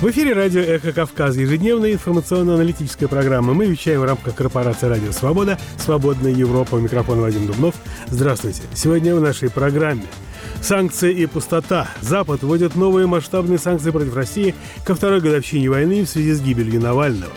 [0.00, 3.54] В эфире радио «Эхо Кавказ», ежедневная информационно-аналитическая программа.
[3.54, 6.76] Мы вещаем в рамках корпорации «Радио Свобода», «Свободная Европа».
[6.76, 7.74] Микрофон Вадим Дубнов.
[8.08, 8.60] Здравствуйте.
[8.74, 10.04] Сегодня в нашей программе
[10.60, 11.88] Санкции и пустота.
[12.02, 14.54] Запад вводит новые масштабные санкции против России
[14.84, 17.32] ко второй годовщине войны в связи с гибелью Навального.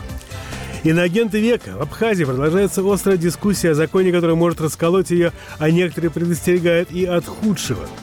[0.84, 1.78] Иноагенты века.
[1.78, 7.06] В Абхазии продолжается острая дискуссия о законе, который может расколоть ее, а некоторые предостерегают и
[7.06, 7.87] от худшего–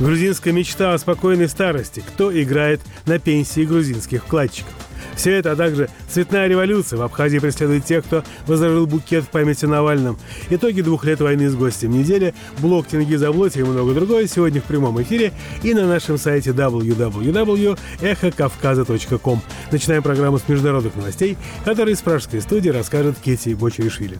[0.00, 2.00] Грузинская мечта о спокойной старости.
[2.00, 4.72] Кто играет на пенсии грузинских вкладчиков?
[5.14, 9.66] Все это, а также цветная революция в Абхазии преследует тех, кто возложил букет в памяти
[9.66, 10.18] Навальном.
[10.48, 15.02] Итоги двух лет войны с гостем недели, блок Тенгиза и много другое сегодня в прямом
[15.02, 19.42] эфире и на нашем сайте www.эхокавказа.ком.
[19.70, 24.16] Начинаем программу с международных новостей, которые из пражской студии расскажет Кетти Бочеришвили.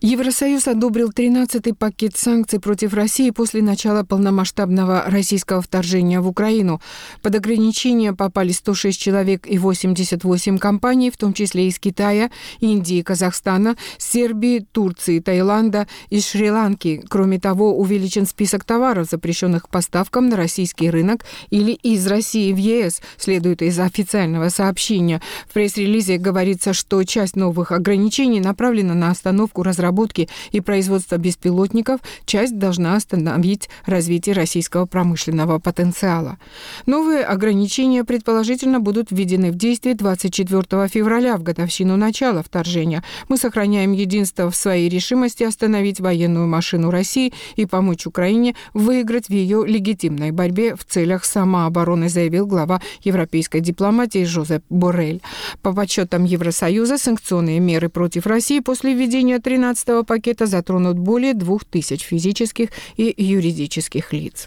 [0.00, 6.82] Евросоюз одобрил 13-й пакет санкций против России после начала полномасштабного российского вторжения в Украину.
[7.22, 13.76] Под ограничения попали 106 человек и 88 компаний, в том числе из Китая, Индии, Казахстана,
[13.96, 17.02] Сербии, Турции, Таиланда и Шри-Ланки.
[17.08, 23.00] Кроме того, увеличен список товаров, запрещенных поставкам на российский рынок или из России в ЕС,
[23.16, 25.22] следует из официального сообщения.
[25.48, 32.00] В пресс-релизе говорится, что часть новых ограничений направлена на остановку разработки разработки и производства беспилотников,
[32.24, 36.38] часть должна остановить развитие российского промышленного потенциала.
[36.86, 43.02] Новые ограничения, предположительно, будут введены в действие 24 февраля, в годовщину начала вторжения.
[43.28, 49.32] Мы сохраняем единство в своей решимости остановить военную машину России и помочь Украине выиграть в
[49.32, 55.20] ее легитимной борьбе в целях самообороны, заявил глава европейской дипломатии Жозеп Боррель.
[55.62, 61.96] По подсчетам Евросоюза, санкционные меры против России после введения 13 15 пакета затронут более 2000
[62.04, 64.46] физических и юридических лиц.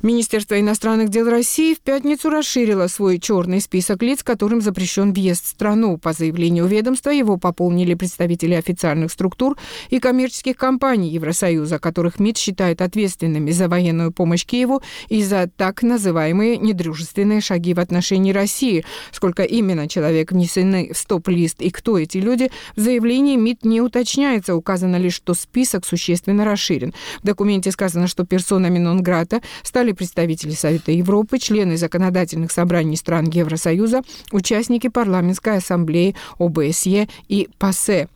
[0.00, 5.48] Министерство иностранных дел России в пятницу расширило свой черный список лиц, которым запрещен въезд в
[5.48, 5.98] страну.
[5.98, 9.58] По заявлению ведомства его пополнили представители официальных структур
[9.90, 15.82] и коммерческих компаний Евросоюза, которых МИД считает ответственными за военную помощь Киеву и за так
[15.82, 18.84] называемые недружественные шаги в отношении России.
[19.10, 24.54] Сколько именно человек внесены в стоп-лист и кто эти люди, в заявлении МИД не уточняется.
[24.54, 26.94] Указано лишь, что список существенно расширен.
[27.20, 33.30] В документе сказано, что персонами нон-грата стали стали представители Совета Европы, члены законодательных собраний стран
[33.30, 38.08] Евросоюза, участники парламентской ассамблеи ОБСЕ и ПАСЕ.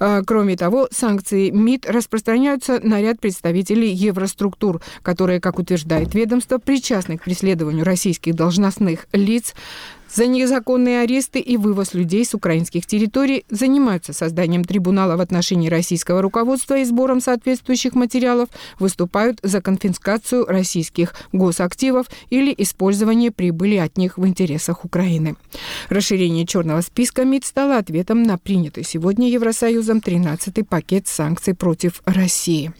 [0.00, 7.18] А, кроме того, санкции МИД распространяются на ряд представителей евроструктур, которые, как утверждает ведомство, причастны
[7.18, 9.54] к преследованию российских должностных лиц,
[10.12, 16.22] за незаконные аресты и вывоз людей с украинских территорий занимаются созданием трибунала в отношении российского
[16.22, 24.18] руководства и сбором соответствующих материалов, выступают за конфискацию российских госактивов или использование прибыли от них
[24.18, 25.36] в интересах Украины.
[25.88, 32.72] Расширение черного списка МИД стало ответом на принятый сегодня Евросоюзом 13-й пакет санкций против России.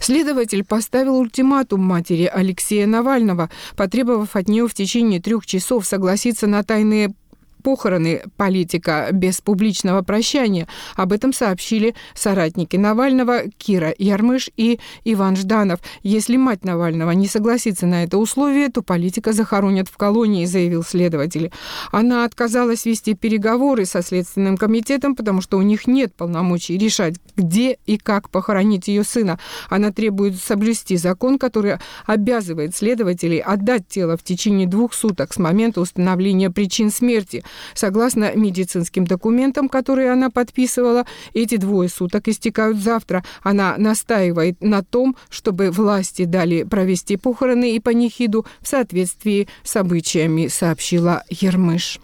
[0.00, 6.62] Следователь поставил ультиматум матери Алексея Навального, потребовав от нее в течение трех часов согласиться на
[6.62, 7.14] тайные
[7.60, 10.66] похороны политика без публичного прощания.
[10.96, 15.80] Об этом сообщили соратники Навального Кира Ярмыш и Иван Жданов.
[16.02, 21.52] Если мать Навального не согласится на это условие, то политика захоронят в колонии, заявил следователь.
[21.92, 27.78] Она отказалась вести переговоры со Следственным комитетом, потому что у них нет полномочий решать, где
[27.86, 29.38] и как похоронить ее сына.
[29.68, 35.80] Она требует соблюсти закон, который обязывает следователей отдать тело в течение двух суток с момента
[35.80, 37.44] установления причин смерти.
[37.74, 43.24] Согласно медицинским документам, которые она подписывала, эти двое суток истекают завтра.
[43.42, 50.48] Она настаивает на том, чтобы власти дали провести похороны и панихиду в соответствии с обычаями,
[50.48, 52.00] сообщила Ермыш.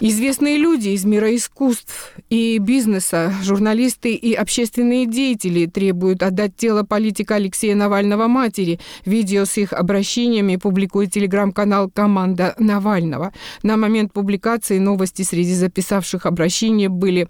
[0.00, 7.34] Известные люди из мира искусств и бизнеса, журналисты и общественные деятели требуют отдать тело политика
[7.34, 8.78] Алексея Навального матери.
[9.04, 13.32] Видео с их обращениями публикует телеграм-канал «Команда Навального».
[13.62, 17.28] На момент публикации новости среди записавших обращения были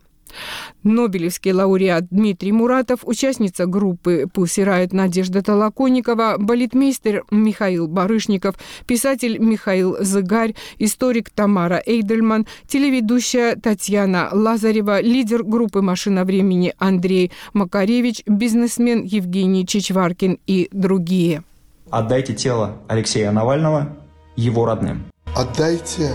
[0.82, 9.96] Нобелевский лауреат Дмитрий Муратов, участница группы «Пусси Райт» Надежда Толоконникова, балетмейстер Михаил Барышников, писатель Михаил
[10.00, 19.66] Зыгарь, историк Тамара Эйдельман, телеведущая Татьяна Лазарева, лидер группы «Машина времени» Андрей Макаревич, бизнесмен Евгений
[19.66, 21.42] Чичваркин и другие.
[21.90, 23.96] Отдайте тело Алексея Навального
[24.36, 25.06] его родным.
[25.34, 26.12] Отдайте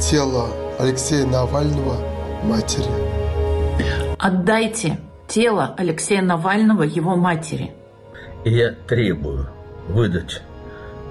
[0.00, 0.48] тело
[0.78, 1.96] Алексея Навального
[2.44, 3.13] матери.
[4.24, 4.96] Отдайте
[5.28, 7.72] тело Алексея Навального его матери.
[8.44, 9.48] И я требую
[9.86, 10.40] выдать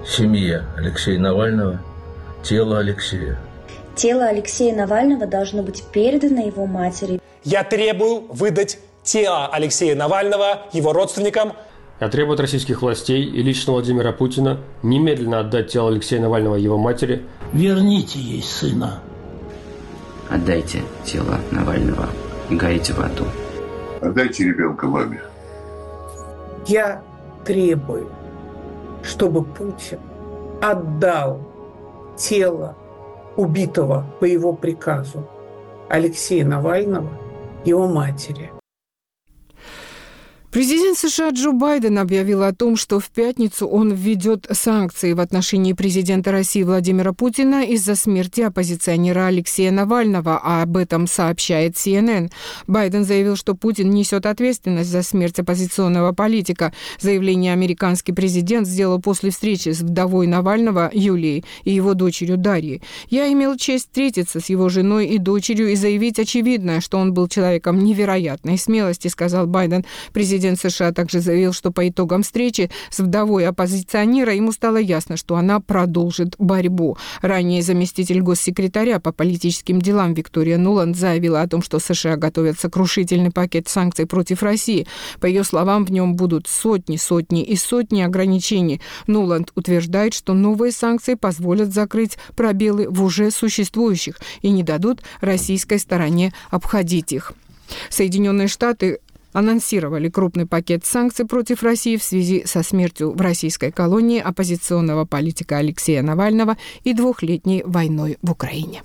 [0.04, 1.80] семье Алексея Навального
[2.42, 3.38] тело Алексея.
[3.94, 7.20] Тело Алексея Навального должно быть передано его матери.
[7.44, 11.52] Я требую выдать тело Алексея Навального его родственникам.
[12.00, 16.78] Я требую от российских властей и лично Владимира Путина немедленно отдать тело Алексея Навального его
[16.78, 17.22] матери.
[17.52, 18.98] Верните ей сына.
[20.28, 22.08] Отдайте тело Навального
[22.50, 23.24] горите в аду.
[24.00, 25.20] Отдайте ребенка маме.
[26.66, 27.02] Я
[27.44, 28.08] требую,
[29.02, 29.98] чтобы Путин
[30.62, 31.40] отдал
[32.16, 32.76] тело
[33.36, 35.28] убитого по его приказу
[35.88, 37.10] Алексея Навального
[37.64, 38.50] его матери.
[40.54, 45.72] Президент США Джо Байден объявил о том, что в пятницу он введет санкции в отношении
[45.72, 52.30] президента России Владимира Путина из-за смерти оппозиционера Алексея Навального, а об этом сообщает CNN.
[52.68, 56.72] Байден заявил, что Путин несет ответственность за смерть оппозиционного политика.
[57.00, 62.80] Заявление американский президент сделал после встречи с вдовой Навального Юлией и его дочерью Дарьей.
[63.10, 67.26] «Я имел честь встретиться с его женой и дочерью и заявить очевидное, что он был
[67.26, 69.84] человеком невероятной смелости», сказал Байден.
[70.12, 75.16] Президент Президент США также заявил, что по итогам встречи с вдовой оппозиционера ему стало ясно,
[75.16, 76.98] что она продолжит борьбу.
[77.22, 83.30] Ранее заместитель госсекретаря по политическим делам Виктория Нуланд заявила о том, что США готовят сокрушительный
[83.30, 84.86] пакет санкций против России.
[85.18, 88.82] По ее словам, в нем будут сотни, сотни и сотни ограничений.
[89.06, 95.78] Нуланд утверждает, что новые санкции позволят закрыть пробелы в уже существующих и не дадут российской
[95.78, 97.32] стороне обходить их.
[97.88, 98.98] Соединенные Штаты
[99.34, 105.58] анонсировали крупный пакет санкций против России в связи со смертью в российской колонии оппозиционного политика
[105.58, 108.82] Алексея Навального и двухлетней войной в Украине.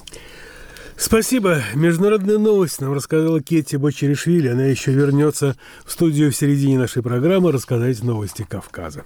[0.98, 1.63] Спасибо.
[1.75, 4.50] Международная новость нам рассказала Кетти Бочеришвили.
[4.50, 5.56] Она еще вернется
[5.86, 9.06] в студию в середине нашей программы рассказать новости Кавказа.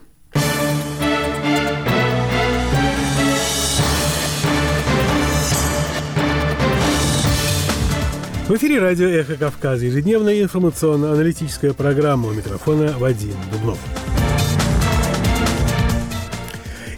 [8.48, 13.80] В эфире радио «Эхо Кавказа» ежедневная информационно-аналитическая программа у микрофона Вадим Дубнов.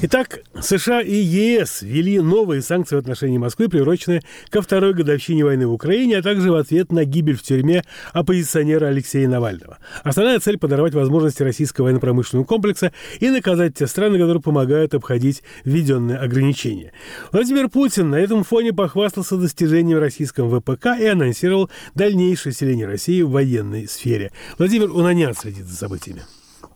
[0.01, 5.67] Итак, США и ЕС ввели новые санкции в отношении Москвы, приуроченные ко второй годовщине войны
[5.67, 9.77] в Украине, а также в ответ на гибель в тюрьме оппозиционера Алексея Навального.
[10.03, 16.17] Основная цель– подорвать возможности российского военно-промышленного комплекса и наказать те страны, которые помогают обходить введенные
[16.17, 16.91] ограничения.
[17.31, 23.31] Владимир Путин на этом фоне похвастался достижением российского ВПК и анонсировал дальнейшее селение России в
[23.31, 24.31] военной сфере.
[24.57, 26.23] Владимир Унанян следит за событиями.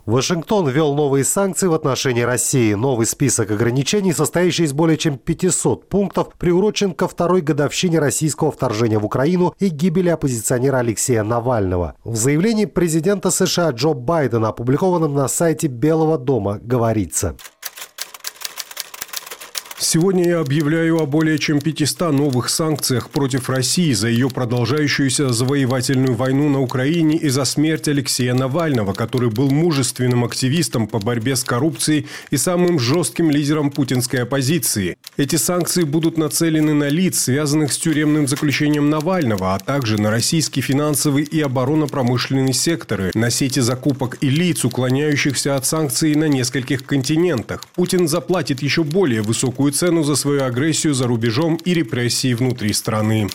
[0.09, 2.73] Вашингтон ввел новые санкции в отношении России.
[2.73, 8.97] Новый список ограничений, состоящий из более чем 500 пунктов, приурочен ко второй годовщине российского вторжения
[8.97, 11.94] в Украину и гибели оппозиционера Алексея Навального.
[12.03, 17.35] В заявлении президента США Джо Байдена, опубликованном на сайте Белого дома, говорится–
[19.81, 26.15] Сегодня я объявляю о более чем 500 новых санкциях против России за ее продолжающуюся завоевательную
[26.15, 31.45] войну на Украине и за смерть Алексея Навального, который был мужественным активистом по борьбе с
[31.45, 34.97] коррупцией и самым жестким лидером путинской оппозиции.
[35.15, 40.59] Эти санкции будут нацелены на лиц, связанных с тюремным заключением Навального, а также на российский
[40.59, 47.63] финансовый и оборонно-промышленный секторы, на сети закупок и лиц, уклоняющихся от санкций на нескольких континентах.
[47.75, 53.29] Путин заплатит еще более высокую цену за свою агрессию за рубежом и репрессии внутри страны.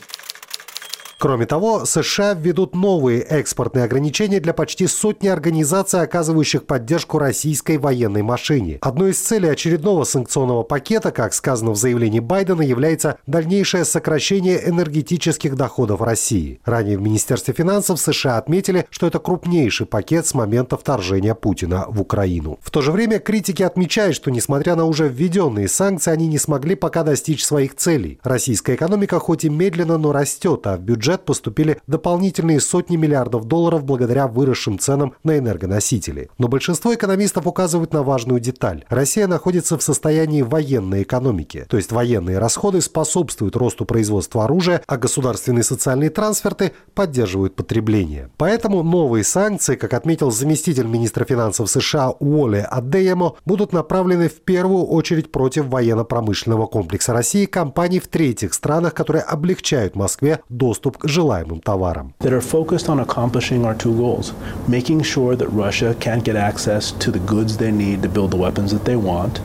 [1.25, 8.21] Кроме того, США введут новые экспортные ограничения для почти сотни организаций, оказывающих поддержку российской военной
[8.21, 8.77] машине.
[8.83, 15.57] Одной из целей очередного санкционного пакета, как сказано в заявлении Байдена, является дальнейшее сокращение энергетических
[15.57, 16.61] доходов России.
[16.67, 22.03] Ранее в Министерстве финансов США отметили, что это крупнейший пакет с момента вторжения Путина в
[22.03, 22.59] Украину.
[22.61, 26.75] В то же время критики отмечают, что несмотря на уже введенные санкции, они не смогли
[26.75, 28.21] пока достичь своих целей.
[28.23, 33.45] Российская экономика хоть и медленно, но растет, а в бюджет бюджет поступили дополнительные сотни миллиардов
[33.45, 36.29] долларов благодаря выросшим ценам на энергоносители.
[36.39, 38.85] Но большинство экономистов указывают на важную деталь.
[38.89, 44.97] Россия находится в состоянии военной экономики, то есть военные расходы способствуют росту производства оружия, а
[44.97, 48.29] государственные социальные трансферты поддерживают потребление.
[48.37, 54.85] Поэтому новые санкции, как отметил заместитель министра финансов США Уолли Адеямо, будут направлены в первую
[54.85, 61.09] очередь против военно-промышленного комплекса России компаний в третьих странах, которые облегчают Москве доступ доступ к
[61.09, 62.15] желаемым товарам.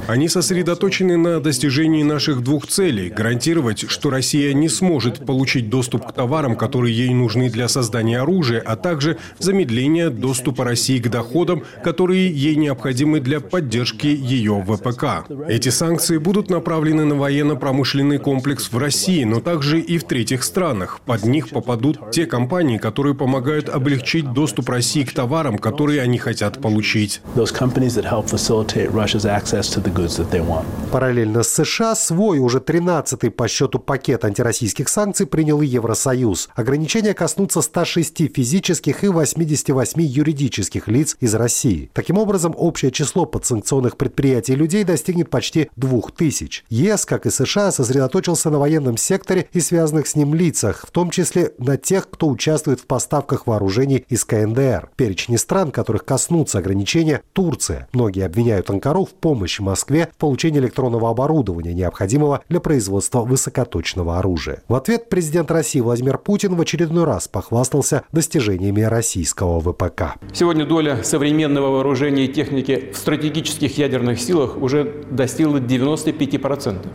[0.07, 6.11] Они сосредоточены на достижении наших двух целей– гарантировать, что Россия не сможет получить доступ к
[6.13, 12.29] товарам, которые ей нужны для создания оружия, а также замедление доступа России к доходам, которые
[12.29, 15.25] ей необходимы для поддержки ее ВПК.
[15.47, 20.99] Эти санкции будут направлены на военно-промышленный комплекс в России, но также и в третьих странах.
[21.05, 26.61] Под них попадут те компании, которые помогают облегчить доступ России к товарам, которые они хотят
[26.61, 27.21] получить.
[30.91, 36.49] Параллельно с США свой уже 13-й по счету пакет антироссийских санкций принял и Евросоюз.
[36.55, 41.89] Ограничения коснутся 106 физических и 88 юридических лиц из России.
[41.93, 46.63] Таким образом, общее число подсанкционных предприятий и людей достигнет почти 2000.
[46.69, 51.09] ЕС, как и США, сосредоточился на военном секторе и связанных с ним лицах, в том
[51.09, 54.89] числе на тех, кто участвует в поставках вооружений из КНДР.
[54.95, 57.87] Перечни стран, которых коснутся ограничения– Турция.
[57.93, 64.63] Многие обвиняют Анкару в помощи Москве в получении электронного оборудования, необходимого для производства высокоточного оружия.
[64.67, 70.15] В ответ президент России Владимир Путин в очередной раз похвастался достижениями российского ВПК.
[70.33, 76.87] Сегодня доля современного вооружения и техники в стратегических ядерных силах уже достигла 95%,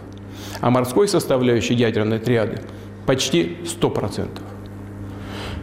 [0.60, 2.60] а морской составляющей ядерной триады
[3.06, 4.28] почти 100%.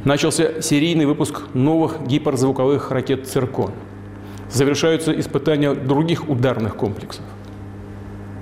[0.04, 3.72] Начался серийный выпуск новых гиперзвуковых ракет «Циркон».
[4.50, 7.24] Завершаются испытания других ударных комплексов.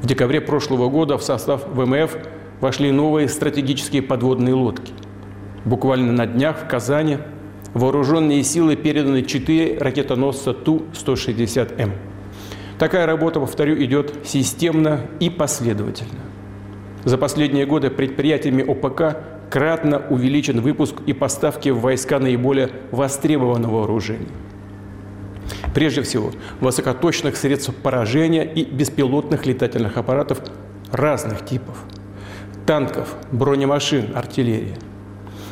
[0.01, 2.15] В декабре прошлого года в состав ВМФ
[2.61, 4.93] вошли новые стратегические подводные лодки.
[5.65, 7.17] Буквально на днях в Казани
[7.73, 11.91] вооруженные силы переданы 4 ракетоносца Ту-160М.
[12.79, 16.21] Такая работа, повторю, идет системно и последовательно.
[17.05, 19.17] За последние годы предприятиями ОПК
[19.49, 24.27] кратно увеличен выпуск и поставки в войска наиболее востребованного вооружения.
[25.73, 30.41] Прежде всего, высокоточных средств поражения и беспилотных летательных аппаратов
[30.91, 31.83] разных типов,
[32.65, 34.75] танков, бронемашин, артиллерии,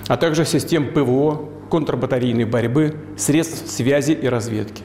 [0.07, 4.83] а также систем ПВО, контрбатарейной борьбы, средств связи и разведки.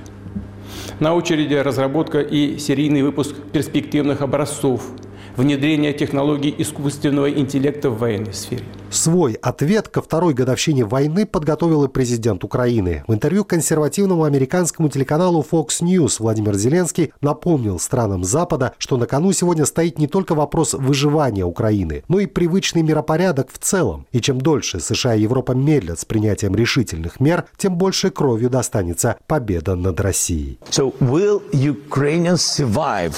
[1.00, 4.82] На очереди разработка и серийный выпуск перспективных образцов–
[5.36, 8.64] внедрение технологий искусственного интеллекта в военной сфере.
[8.90, 13.04] Свой ответ ко второй годовщине войны подготовил и президент Украины.
[13.06, 19.32] В интервью консервативному американскому телеканалу Fox News Владимир Зеленский напомнил странам Запада, что на кону
[19.32, 24.06] сегодня стоит не только вопрос выживания Украины, но и привычный миропорядок в целом.
[24.12, 29.16] И чем дольше США и Европа медлят с принятием решительных мер, тем больше кровью достанется
[29.26, 30.58] победа над Россией.
[30.70, 33.14] So will Ukrainians survive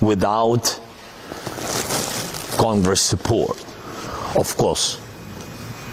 [0.00, 0.78] without
[2.56, 3.56] Congress support,
[4.34, 4.98] of course.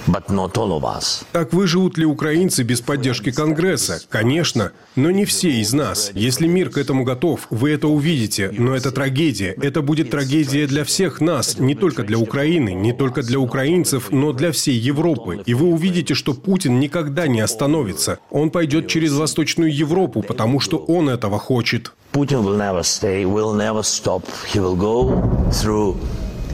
[0.07, 1.23] But not all of us.
[1.31, 4.01] Так выживут ли украинцы без поддержки Конгресса?
[4.09, 6.11] Конечно, но не все из нас.
[6.15, 8.51] Если мир к этому готов, вы это увидите.
[8.57, 9.55] Но это трагедия.
[9.61, 14.33] Это будет трагедия для всех нас, не только для Украины, не только для украинцев, но
[14.33, 15.43] для всей Европы.
[15.45, 18.17] И вы увидите, что Путин никогда не остановится.
[18.31, 21.91] Он пойдет через Восточную Европу, потому что он этого хочет.
[22.11, 24.23] Putin will never stay, will never stop.
[24.45, 25.97] He will go through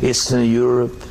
[0.03, 1.01] Eastern Europe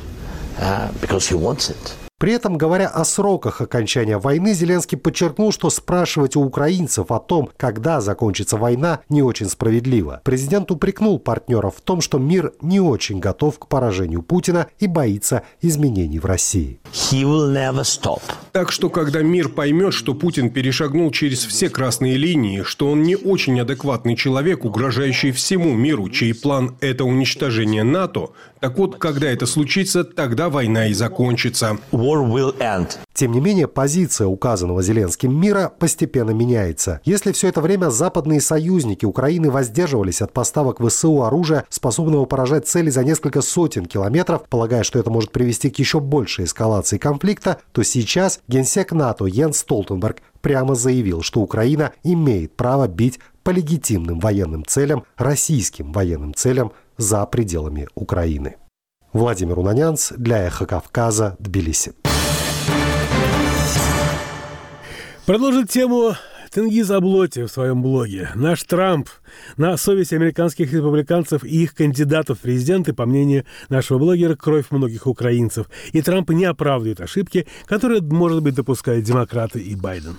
[0.59, 2.06] uh, because he wants it.
[2.19, 7.51] При этом, говоря о сроках окончания войны, Зеленский подчеркнул, что спрашивать у украинцев о том,
[7.57, 10.21] когда закончится война, не очень справедливо.
[10.23, 15.43] Президент упрекнул партнеров в том, что мир не очень готов к поражению Путина и боится
[15.61, 16.79] изменений в России.
[16.91, 18.21] He will never stop.
[18.51, 23.15] Так что, когда мир поймет, что Путин перешагнул через все красные линии, что он не
[23.15, 29.45] очень адекватный человек, угрожающий всему миру, чей план– это уничтожение НАТО, так вот, когда это
[29.45, 31.77] случится, тогда война и закончится.
[31.91, 32.97] War will end.
[33.13, 37.01] Тем не менее, позиция указанного Зеленским мира постепенно меняется.
[37.03, 42.89] Если все это время западные союзники Украины воздерживались от поставок ВСУ оружия, способного поражать цели
[42.89, 47.83] за несколько сотен километров, полагая, что это может привести к еще большей эскалации конфликта, то
[47.83, 54.65] сейчас генсек НАТО Йенс Столтенберг прямо заявил, что Украина имеет право бить по легитимным военным
[54.65, 58.57] целям, российским военным целям за пределами Украины.
[59.13, 61.93] Владимир Унанянц для «Эхо Кавказа», Тбилиси.
[65.25, 66.13] Продолжит тему
[66.51, 68.29] Тенгиз Аблоти в своем блоге.
[68.35, 69.09] Наш Трамп
[69.57, 75.05] на совесть американских республиканцев и их кандидатов в президенты, по мнению нашего блогера, кровь многих
[75.07, 75.67] украинцев.
[75.91, 80.17] И Трамп не оправдывает ошибки, которые, может быть, допускают демократы и Байден.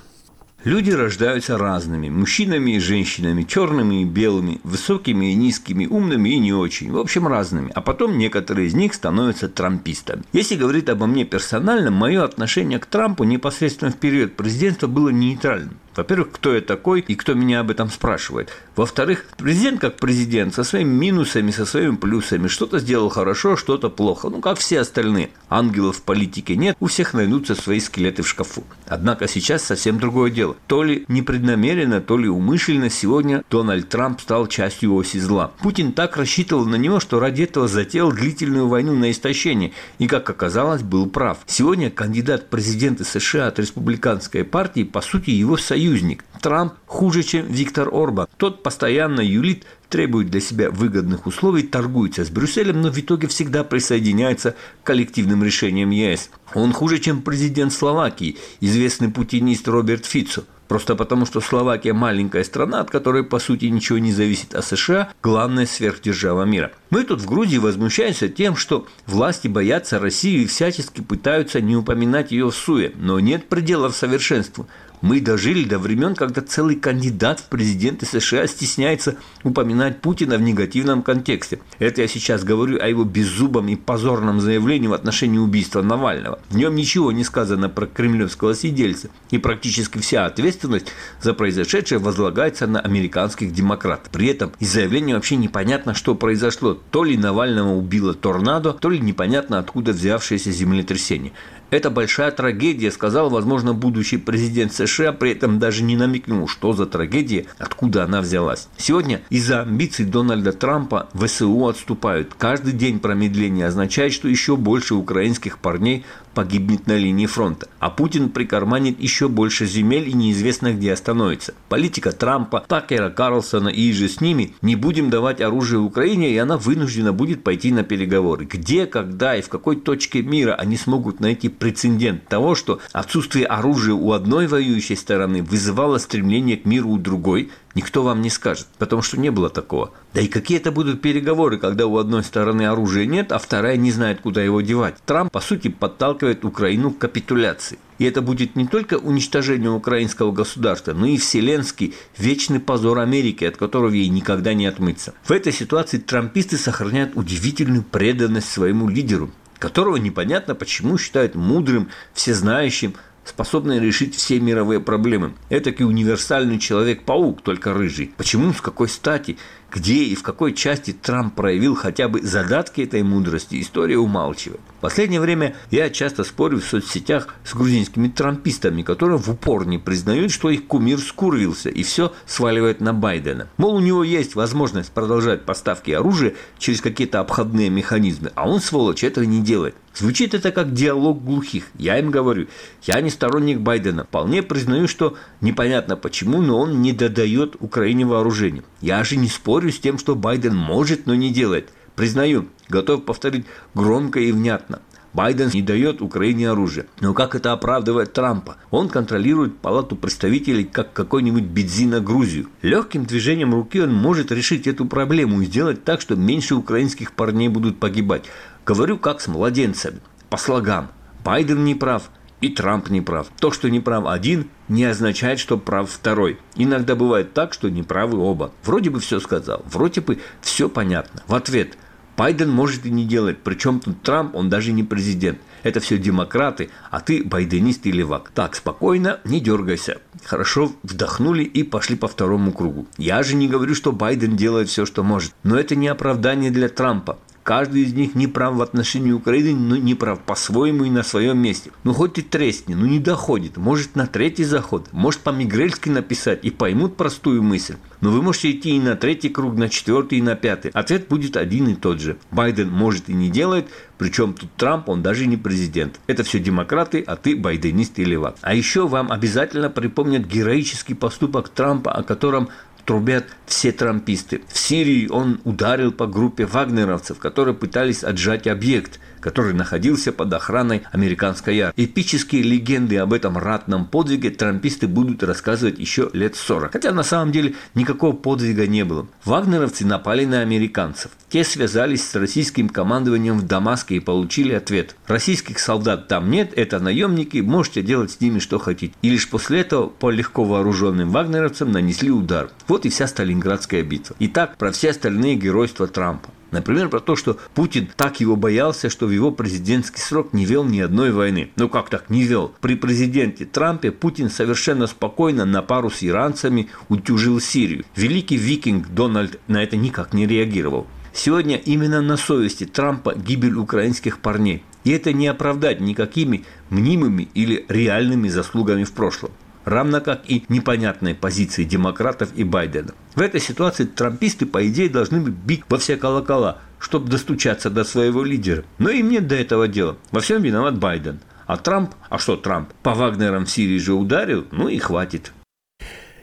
[0.65, 6.53] Люди рождаются разными, мужчинами и женщинами, черными и белыми, высокими и низкими, умными и не
[6.53, 10.25] очень, в общем разными, а потом некоторые из них становятся трампистами.
[10.33, 15.79] Если говорить обо мне персонально, мое отношение к Трампу непосредственно в период президентства было нейтральным.
[15.99, 18.51] Во-первых, кто я такой и кто меня об этом спрашивает.
[18.77, 22.47] Во-вторых, президент как президент со своими минусами, со своими плюсами.
[22.47, 24.29] Что-то сделал хорошо, что-то плохо.
[24.29, 25.31] Ну, как все остальные.
[25.49, 28.63] Ангелов в политике нет, у всех найдутся свои скелеты в шкафу.
[28.87, 30.55] Однако сейчас совсем другое дело.
[30.69, 35.51] То ли непреднамеренно, то ли умышленно сегодня Дональд Трамп стал частью оси зла.
[35.61, 39.73] Путин так рассчитывал на него, что ради этого затеял длительную войну на истощение.
[39.99, 41.39] И, как оказалось, был прав.
[41.47, 46.25] Сегодня кандидат в президенты США от республиканской партии, по сути, его союз союзник.
[46.41, 48.29] Трамп хуже, чем Виктор Орбан.
[48.37, 53.65] Тот постоянно юлит, требует для себя выгодных условий, торгуется с Брюсселем, но в итоге всегда
[53.65, 56.31] присоединяется к коллективным решениям ЕС.
[56.55, 60.45] Он хуже, чем президент Словакии, известный путинист Роберт Фицо.
[60.69, 65.09] Просто потому, что Словакия маленькая страна, от которой, по сути, ничего не зависит, а США–
[65.23, 66.73] главная сверхдержава мира.
[66.91, 72.33] Мы тут в Грузии возмущаемся тем, что власти боятся России и всячески пытаются не упоминать
[72.33, 74.69] ее в СУЕ, но нет пределов совершенству.
[75.01, 81.03] Мы дожили до времен, когда целый кандидат в президенты США стесняется упоминать Путина в негативном
[81.03, 81.61] контексте.
[81.79, 86.41] Это я сейчас говорю о его беззубом и позорном заявлении в отношении убийства Навального.
[86.51, 90.89] В нем ничего не сказано про кремлевского сидельца, и практически вся ответственность
[91.23, 94.11] за произошедшее возлагается на американских демократов.
[94.11, 96.75] При этом из заявления вообще непонятно, что произошло.
[96.91, 101.33] То ли Навального убило торнадо, то ли непонятно откуда взявшееся землетрясение.
[101.71, 106.87] Это большая трагедия, сказал, возможно, будущий президент США, при этом даже не намекнул, что за
[106.87, 108.69] трагедия, откуда она взялась.
[108.79, 112.33] Сегодня из-за амбиций Дональда Трампа ВСУ отступают.
[112.39, 116.07] Каждый день промедления означает, что еще больше украинских парней
[116.39, 121.53] погибнет на линии фронта, а Путин прикарманит еще больше земель и неизвестно где остановится.
[121.69, 126.57] Политика Трампа, Такера Карлсона и же с ними не будем давать оружие Украине, и она
[126.57, 128.45] вынуждена будет пойти на переговоры.
[128.45, 133.95] Где, когда и в какой точке мира они смогут найти прецедент того, что отсутствие оружия
[133.95, 139.03] у одной воюющей стороны вызывало стремление к миру у другой, никто вам не скажет, потому
[139.03, 139.93] что не было такого.
[140.15, 143.93] Да и какие это будут переговоры, когда у одной стороны оружия нет, а вторая не
[143.93, 144.97] знает, куда его девать.
[145.05, 147.79] Трамп, по сути, подталкивает Украину к капитуляции.
[147.99, 153.57] И это будет не только уничтожение украинского государства, но и вселенский вечный позор Америки, от
[153.57, 155.15] которого ей никогда не отмыться.
[155.25, 162.95] В этой ситуации трамписты сохраняют удивительную преданность своему лидеру, которого непонятно почему считают мудрым, всезнающим,
[163.25, 165.35] способный решить все мировые проблемы.
[165.49, 168.13] Это и универсальный человек-паук, только рыжий.
[168.17, 169.37] Почему, с какой стати
[169.71, 174.61] где и в какой части Трамп проявил хотя бы задатки этой мудрости, история умалчивает.
[174.79, 179.77] В последнее время я часто спорю в соцсетях с грузинскими трампистами, которые в упор не
[179.77, 183.49] признают, что их кумир скурвился и все сваливает на Байдена.
[183.57, 189.03] Мол, у него есть возможность продолжать поставки оружия через какие-то обходные механизмы, а он, сволочь,
[189.03, 189.75] этого не делает.
[189.97, 191.65] Звучит это как диалог глухих.
[191.77, 192.47] Я им говорю,
[192.85, 194.05] я не сторонник Байдена.
[194.05, 198.63] Вполне признаю, что непонятно почему, но он не додает Украине вооружения.
[198.81, 201.71] Я же не спорю с тем, что Байден может, но не делает.
[201.99, 204.83] Признаю, готов повторить громко и внятно.
[205.15, 206.87] Байден не дает Украине оружие.
[207.01, 208.57] Но как это оправдывает Трампа?
[208.71, 212.51] Он контролирует палату представителей, как какой-нибудь бензина Грузию.
[212.63, 217.49] Легким движением руки он может решить эту проблему и сделать так, что меньше украинских парней
[217.49, 218.27] будут погибать.
[218.65, 219.99] Говорю как с младенцами,
[220.31, 220.93] по слогам.
[221.25, 223.27] Байден не прав, и Трамп не прав.
[223.41, 226.39] То, что не прав один, не означает, что прав второй.
[226.55, 228.53] Иногда бывает так, что не правы оба.
[228.63, 231.25] Вроде бы все сказал, вроде бы все понятно.
[231.27, 231.77] В ответ
[232.19, 235.39] Байден может и не делать, причем тут Трамп, он даже не президент.
[235.63, 238.33] Это все демократы, а ты байденист и левак.
[238.35, 239.99] Так, спокойно, не дергайся.
[240.25, 242.89] Хорошо вдохнули и пошли по второму кругу.
[242.97, 245.33] Я же не говорю, что Байден делает все, что может.
[245.45, 247.21] Но это не оправдание для Трампа.
[247.49, 251.39] Каждый из них не прав в отношении Украины, но не прав по-своему и на своем
[251.39, 251.71] месте.
[251.83, 253.57] Ну хоть и тресни, ну не доходит.
[253.57, 257.77] Может на третий заход, может по-мигрельски написать и поймут простую мысль.
[258.03, 260.71] Но вы можете идти и на третий круг, на четвертый и на пятый.
[260.73, 262.19] Ответ будет один и тот же.
[262.31, 266.01] Байден может и не делает, причем тут Трамп, он даже не президент.
[266.07, 268.37] Это все демократы, а ты байденист и левак.
[268.43, 272.51] А еще вам обязательно припомнят героический поступок Трампа, о котором
[272.89, 274.41] трубят все трамписты.
[274.49, 280.83] В Сирии он ударил по группе вагнеровцев, которые пытались отжать объект– который находился под охраной
[280.93, 281.85] американской армии.
[281.85, 286.73] Эпические легенды об этом ратном подвиге трамписты будут рассказывать еще лет 40.
[286.73, 289.07] Хотя на самом деле никакого подвига не было.
[289.25, 291.11] Вагнеровцы напали на американцев.
[291.29, 294.97] Те связались с российским командованием в Дамаске и получили ответ.
[295.07, 298.95] Российских солдат там нет, это наемники, можете делать с ними что хотите.
[299.03, 302.51] И лишь после этого по легко вооруженным вагнеровцам нанесли удар.
[302.67, 304.17] Вот и вся Сталинградская битва.
[304.21, 306.31] Итак, про все остальные геройства Трампа.
[306.51, 310.65] Например, про то, что Путин так его боялся, что в его президентский срок не вел
[310.65, 311.51] ни одной войны.
[311.57, 312.55] Ну как так не вел?
[312.61, 317.85] При президенте Трампе Путин совершенно спокойно на пару с иранцами утюжил Сирию.
[317.97, 320.87] Великий викинг Дональд на это никак не реагировал.
[321.13, 324.63] Сегодня именно на совести Трампа гибель украинских парней.
[324.85, 329.33] И это не оправдать никакими мнимыми или реальными заслугами в прошлом
[329.69, 332.95] равно как и непонятной позиции демократов и Байдена.
[333.15, 338.23] В этой ситуации трамписты, по идее, должны бить во все колокола, чтобы достучаться до своего
[338.23, 338.65] лидера.
[338.79, 339.97] Но им нет до этого дела.
[340.11, 341.21] Во всем виноват Байден.
[341.47, 345.33] А Трамп, а что Трамп, по Вагнерам в Сирии же ударил, ну и хватит.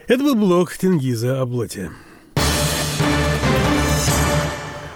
[0.07, 1.47] Это был блог Тенгиза о.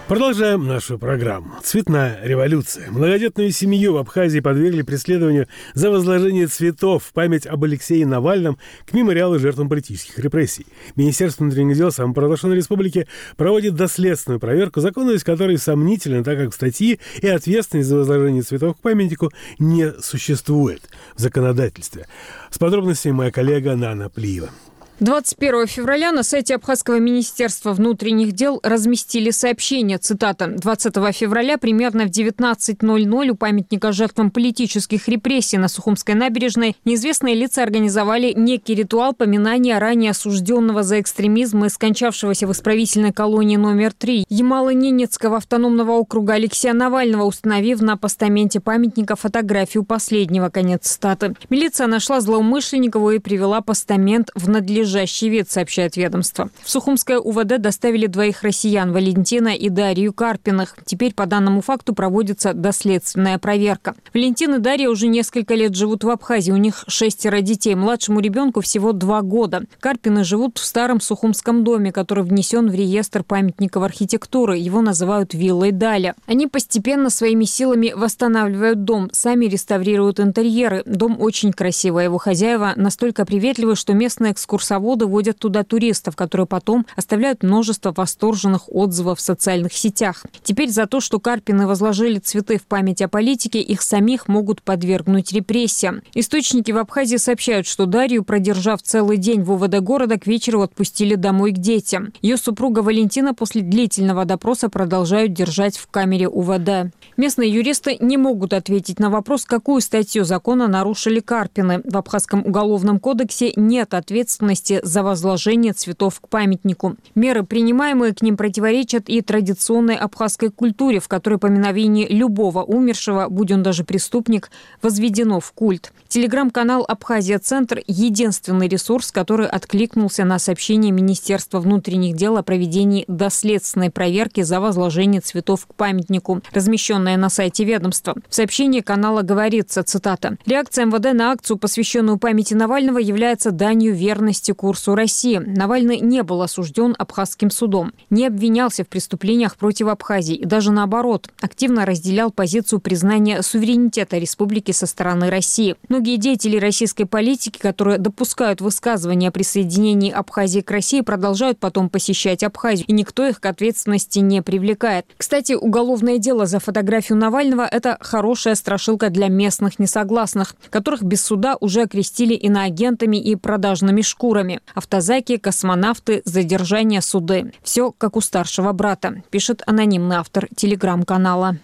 [0.09, 1.51] Продолжаем нашу программу.
[1.61, 2.89] Цветная революция.
[2.89, 8.93] Многодетную семью в Абхазии подвергли преследованию за возложение цветов в память об Алексее Навальном к
[8.93, 10.65] мемориалу жертвам политических репрессий.
[10.95, 16.97] Министерство внутренних дел самопровозглашенной республики проводит доследственную проверку, законность которой сомнительна, так как в статье
[17.21, 20.81] и ответственность за возложение цветов к памятнику не существует
[21.15, 22.07] в законодательстве.
[22.49, 24.49] С подробностями моя коллега Нана Плиева.
[24.99, 32.09] 21 февраля на сайте Абхазского министерства внутренних дел разместили сообщение, цитата, «20 февраля примерно в
[32.09, 39.79] 19.00 у памятника жертвам политических репрессий на Сухумской набережной неизвестные лица организовали некий ритуал поминания
[39.79, 46.73] ранее осужденного за экстремизм и скончавшегося в исправительной колонии номер 3 Ямало-Ненецкого автономного округа Алексея
[46.73, 51.35] Навального, установив на постаменте памятника фотографию последнего, конец цитаты.
[51.49, 56.49] Милиция нашла злоумышленников и привела постамент в надлежащее надлежащий вид, сообщает ведомство.
[56.63, 60.75] В Сухумское УВД доставили двоих россиян– Валентина и Дарью Карпиных.
[60.85, 63.95] Теперь по данному факту проводится доследственная проверка.
[64.13, 66.51] Валентин и Дарья уже несколько лет живут в Абхазии.
[66.51, 67.75] У них шестеро детей.
[67.75, 69.63] Младшему ребенку всего два года.
[69.79, 74.57] Карпины живут в старом Сухумском доме, который внесен в реестр памятников архитектуры.
[74.57, 76.15] Его называют виллой Даля.
[76.25, 80.81] Они постепенно своими силами восстанавливают дом, сами реставрируют интерьеры.
[80.85, 82.05] Дом очень красивый.
[82.05, 87.93] Его хозяева настолько приветливы, что местные экскурсоводы экскурсоводы водят туда туристов, которые потом оставляют множество
[87.95, 90.25] восторженных отзывов в социальных сетях.
[90.43, 95.33] Теперь за то, что Карпины возложили цветы в память о политике, их самих могут подвергнуть
[95.33, 96.01] репрессиям.
[96.13, 101.15] Источники в Абхазии сообщают, что Дарью, продержав целый день в УВД города, к вечеру отпустили
[101.15, 102.13] домой к детям.
[102.21, 106.93] Ее супруга Валентина после длительного допроса продолжают держать в камере УВД.
[107.17, 111.81] Местные юристы не могут ответить на вопрос, какую статью закона нарушили Карпины.
[111.83, 116.95] В Абхазском уголовном кодексе нет ответственности ответственности за возложение цветов к памятнику.
[117.15, 123.51] Меры, принимаемые к ним, противоречат и традиционной абхазской культуре, в которой поминовение любого умершего, будь
[123.51, 124.49] он даже преступник,
[124.81, 125.91] возведено в культ.
[126.07, 134.41] Телеграм-канал «Абхазия-центр»– единственный ресурс, который откликнулся на сообщение Министерства внутренних дел о проведении доследственной проверки
[134.41, 138.15] за возложение цветов к памятнику, размещенное на сайте ведомства.
[138.27, 144.48] В сообщении канала говорится, цитата, «Реакция МВД на акцию, посвященную памяти Навального, является данью верности
[144.53, 145.37] курсу России.
[145.37, 151.29] Навальный не был осужден Абхазским судом, не обвинялся в преступлениях против Абхазии и даже наоборот,
[151.41, 155.75] активно разделял позицию признания суверенитета республики со стороны России.
[155.87, 162.43] Многие деятели российской политики, которые допускают высказывания о присоединении Абхазии к России, продолжают потом посещать
[162.43, 165.05] Абхазию, и никто их к ответственности не привлекает.
[165.17, 171.57] Кстати, уголовное дело за фотографию Навального– это хорошая страшилка для местных несогласных, которых без суда
[171.59, 174.59] уже окрестили иноагентами и продажными шкурами делами.
[174.73, 177.53] Автозаки, космонавты, задержание, суды.
[177.63, 181.57] Все как у старшего брата, пишет анонимный автор телеграм-канала.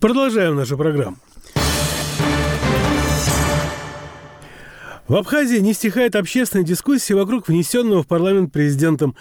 [0.00, 1.16] Продолжаем нашу программу.
[5.06, 9.14] В Абхазии не стихает общественная дискуссия вокруг внесенного в парламент президентом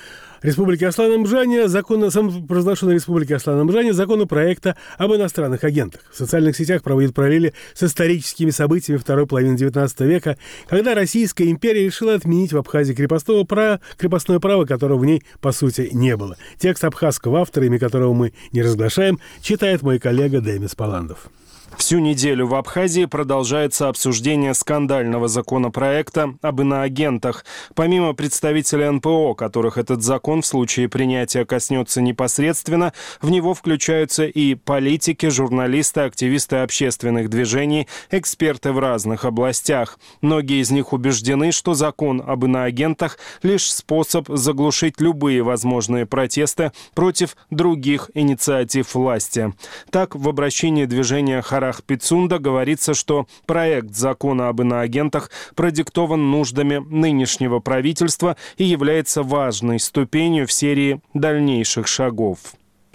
[0.43, 6.01] Республики Аслана-Мжане, закон, самопровозглашенной Республики Аслана-Мжане законопроекта об иностранных агентах.
[6.11, 11.85] В социальных сетях проводят параллели с историческими событиями второй половины XIX века, когда Российская империя
[11.85, 16.35] решила отменить в Абхазии крепостного права, крепостное право, которого в ней, по сути, не было.
[16.59, 21.29] Текст абхазского автора, имя которого мы не разглашаем, читает мой коллега Демис Паландов.
[21.77, 27.45] Всю неделю в Абхазии продолжается обсуждение скандального законопроекта об иноагентах.
[27.73, 34.55] Помимо представителей НПО, которых этот закон в случае принятия коснется непосредственно, в него включаются и
[34.55, 39.99] политики, журналисты, активисты общественных движений, эксперты в разных областях.
[40.21, 47.35] Многие из них убеждены, что закон об иноагентах– лишь способ заглушить любые возможные протесты против
[47.49, 49.53] других инициатив власти.
[49.89, 56.83] Так, в обращении движения «Характер» Харах Пицунда говорится, что проект закона об иноагентах продиктован нуждами
[56.89, 62.39] нынешнего правительства и является важной ступенью в серии дальнейших шагов.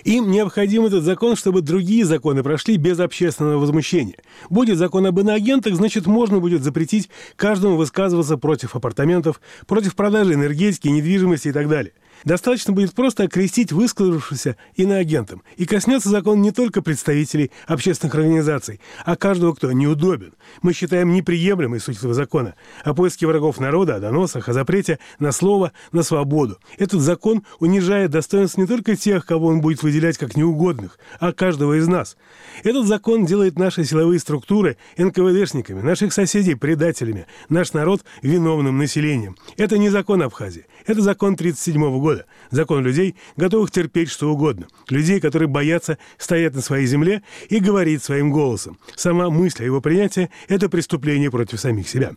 [0.04, 4.16] Им необходим этот закон, чтобы другие законы прошли без общественного возмущения.
[4.50, 10.88] Будет закон об иноагентах, значит, можно будет запретить каждому высказываться против апартаментов, против продажи энергетики,
[10.88, 15.42] недвижимости и так далее– Достаточно будет просто окрестить высказавшегося иноагентом.
[15.56, 20.34] И коснется закон не только представителей общественных организаций, а каждого, кто неудобен.
[20.62, 22.54] Мы считаем неприемлемой суть этого закона
[22.84, 26.58] о поиске врагов народа, о доносах, о запрете на слово, на свободу.
[26.78, 31.78] Этот закон унижает достоинство не только тех, кого он будет выделять как неугодных, а каждого
[31.78, 32.16] из нас.
[32.64, 39.36] Этот закон делает наши силовые структуры НКВДшниками, наших соседей предателями, наш народ виновным населением.
[39.56, 42.24] Это не закон Абхазии, это закон 1937 года.
[42.50, 44.66] Закон людей, готовых терпеть что угодно.
[44.88, 48.78] Людей, которые боятся стоять на своей земле и говорить своим голосом.
[48.96, 52.12] Сама мысль о его принятии– это преступление против самих себя.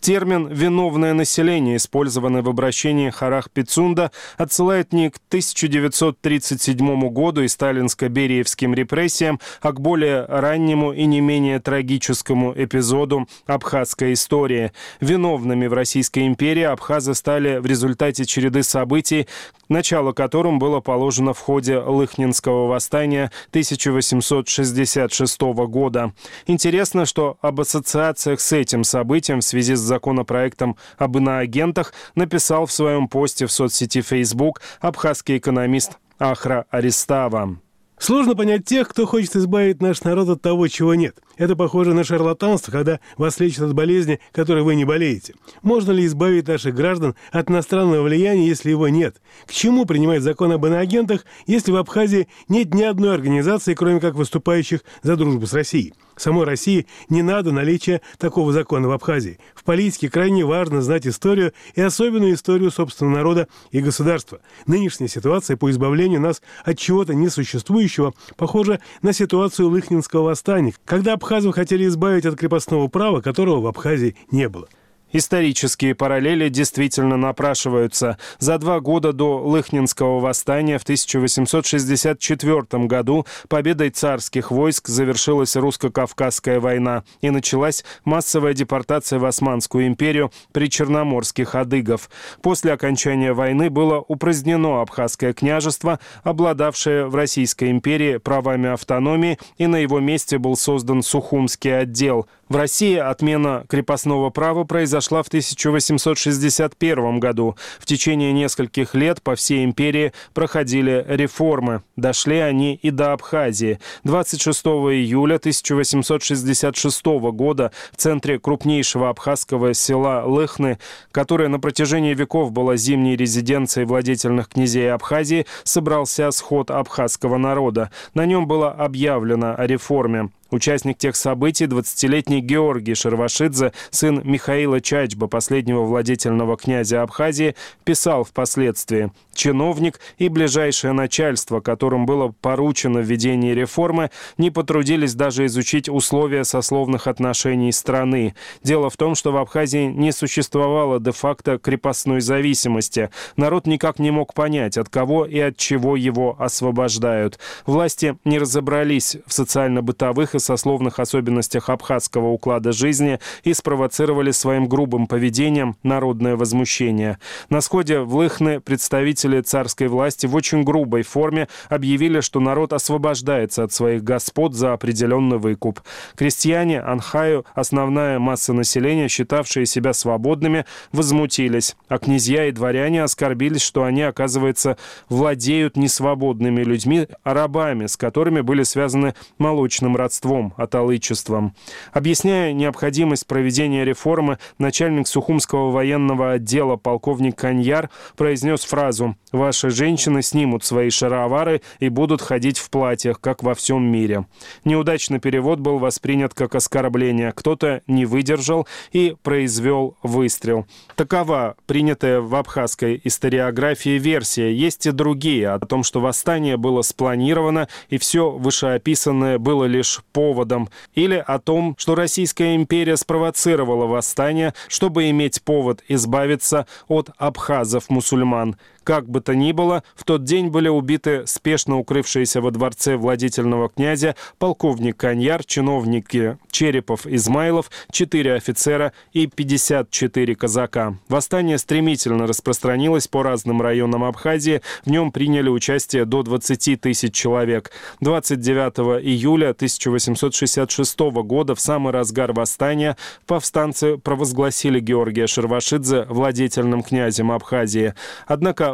[0.00, 8.74] Термин «виновное население», использованный в обращении Харах Пицунда, отсылает не к 1937 году и сталинско-бериевским
[8.74, 14.72] репрессиям, а к более раннему и не менее трагическому эпизоду абхазской истории.
[15.00, 19.26] Виновными в Российской империи абхазы стали в результате череды событий,
[19.68, 26.14] начало которым было положено в ходе Лыхнинского восстания 1866 года.
[26.46, 32.72] Интересно, что об ассоциациях с этим событием в связи с законопроектом об иноагентах написал в
[32.72, 37.58] своем посте в соцсети Facebook абхазский экономист Ахра Аристава.
[37.98, 41.18] Сложно понять тех, кто хочет избавить наш народ от того, чего нет.
[41.40, 45.32] Это похоже на шарлатанство, когда вас лечат от болезни, которой вы не болеете.
[45.62, 49.22] Можно ли избавить наших граждан от иностранного влияния, если его нет?
[49.46, 54.16] К чему принимать закон об иноагентах, если в Абхазии нет ни одной организации, кроме как
[54.16, 55.94] выступающих за дружбу с Россией?
[56.20, 59.38] Самой России не надо наличия такого закона в Абхазии.
[59.54, 64.40] В политике крайне важно знать историю и особенную историю собственного народа и государства.
[64.66, 71.54] Нынешняя ситуация по избавлению нас от чего-то несуществующего похожа на ситуацию Лыхнинского восстания, когда абхазов
[71.54, 74.68] хотели избавить от крепостного права, которого в Абхазии не было.
[75.12, 78.16] Исторические параллели действительно напрашиваются.
[78.38, 87.04] За два года до Лыхнинского восстания в 1864 году победой царских войск завершилась русско-кавказская война
[87.20, 92.08] и началась массовая депортация в Османскую империю причерноморских адыгов.
[92.40, 99.76] После окончания войны было упразднено Абхазское княжество, обладавшее в Российской империи правами автономии, и на
[99.76, 102.28] его месте был создан Сухумский отдел.
[102.50, 107.54] В России отмена крепостного права произошла в 1861 году.
[107.78, 111.82] В течение нескольких лет по всей империи проходили реформы.
[111.94, 113.78] Дошли они и до Абхазии.
[114.02, 120.80] 26 июля 1866 года в центре крупнейшего абхазского села Лыхны,
[121.12, 127.92] которое на протяжении веков было зимней резиденцией владетельных князей Абхазии, собрался сход абхазского народа.
[128.14, 130.30] На нем было объявлено о реформе.
[130.50, 139.12] Участник тех событий, 20-летний Георгий Шервашидзе, сын Михаила Чачба, последнего владетельного князя Абхазии, писал впоследствии
[139.32, 147.06] «Чиновник и ближайшее начальство, которым было поручено введение реформы, не потрудились даже изучить условия сословных
[147.06, 148.34] отношений страны.
[148.64, 153.10] Дело в том, что в Абхазии не существовало де-факто крепостной зависимости.
[153.36, 157.38] Народ никак не мог понять, от кого и от чего его освобождают.
[157.66, 165.06] Власти не разобрались в социально-бытовых и сословных особенностях абхазского уклада жизни и спровоцировали своим грубым
[165.06, 167.18] поведением народное возмущение.
[167.48, 173.64] На сходе в Лыхны представители царской власти в очень грубой форме объявили, что народ освобождается
[173.64, 175.80] от своих господ за определенный выкуп.
[176.16, 183.84] Крестьяне Анхаю, основная масса населения, считавшие себя свободными, возмутились, а князья и дворяне оскорбились, что
[183.84, 184.76] они, оказывается,
[185.08, 190.20] владеют не свободными людьми, а рабами, с которыми были связаны молочным родством,
[190.56, 191.54] аталычеством.
[191.92, 200.64] Объясняя необходимость проведения реформы, начальник Сухумского военного отдела полковник Каньяр произнес фразу «Ваши женщины снимут
[200.64, 204.26] свои шаровары и будут ходить в платьях, как во всем мире».
[204.64, 207.32] Неудачный перевод был воспринят как оскорбление.
[207.32, 210.66] Кто-то не выдержал и произвел выстрел.
[210.96, 214.54] Такова принятая в абхазской историографии версия.
[214.54, 220.68] Есть и другие о том, что восстание было спланировано и все вышеописанное было лишь поводом.
[220.94, 228.56] Или о том, что Российская империя спровоцировала восстание, чтобы иметь повод избавиться от абхазов-мусульман.
[228.84, 233.68] Как бы то ни было, в тот день были убиты спешно укрывшиеся во дворце владительного
[233.68, 240.96] князя полковник Каньяр, чиновники Черепов, Измайлов, 4 офицера и 54 казака.
[241.08, 244.62] Восстание стремительно распространилось по разным районам Абхазии.
[244.84, 247.70] В нем приняли участие до 20 тысяч человек.
[248.00, 257.94] 29 июля 1866 года, в самый разгар восстания, повстанцы провозгласили Георгия Шервашидзе владетельным князем Абхазии.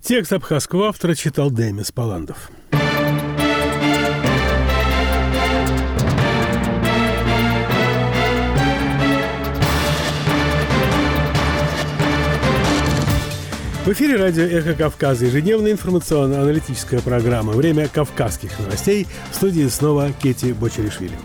[0.01, 2.51] Текст абхазского автора читал Демис Паландов.
[13.85, 19.07] В эфире радио «Эхо Кавказа» ежедневная информационно-аналитическая программа «Время кавказских новостей».
[19.33, 21.17] В студии снова Кети Бочеришвили.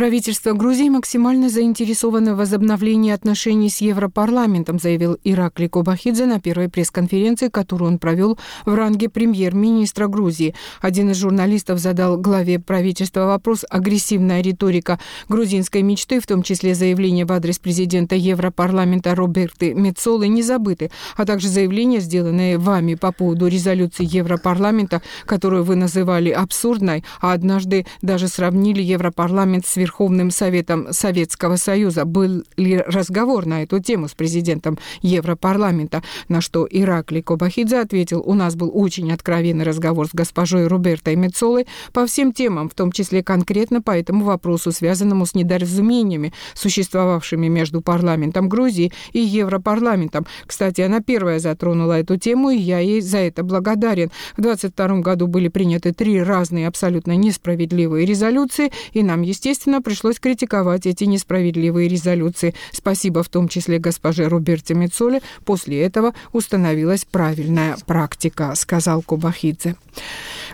[0.00, 7.48] Правительство Грузии максимально заинтересовано в возобновлении отношений с Европарламентом, заявил Иракли Кобахидзе на первой пресс-конференции,
[7.48, 10.54] которую он провел в ранге премьер-министра Грузии.
[10.80, 17.26] Один из журналистов задал главе правительства вопрос «Агрессивная риторика грузинской мечты, в том числе заявление
[17.26, 23.48] в адрес президента Европарламента Роберты Мецолы, не забыты, а также заявления, сделанные вами по поводу
[23.48, 31.56] резолюции Европарламента, которую вы называли абсурдной, а однажды даже сравнили Европарламент с Верховным Советом Советского
[31.56, 32.04] Союза.
[32.04, 38.34] Был ли разговор на эту тему с президентом Европарламента, на что Иракли Кобахидзе ответил, у
[38.34, 43.24] нас был очень откровенный разговор с госпожой Робертой Мецолой по всем темам, в том числе
[43.24, 50.24] конкретно по этому вопросу, связанному с недоразумениями, существовавшими между парламентом Грузии и Европарламентом.
[50.46, 54.12] Кстати, она первая затронула эту тему, и я ей за это благодарен.
[54.36, 60.86] В 2022 году были приняты три разные абсолютно несправедливые резолюции, и нам, естественно, пришлось критиковать
[60.86, 62.56] эти несправедливые резолюции.
[62.72, 65.22] Спасибо в том числе госпоже Роберте Мецоле.
[65.44, 69.76] После этого установилась правильная практика, сказал Кубахидзе.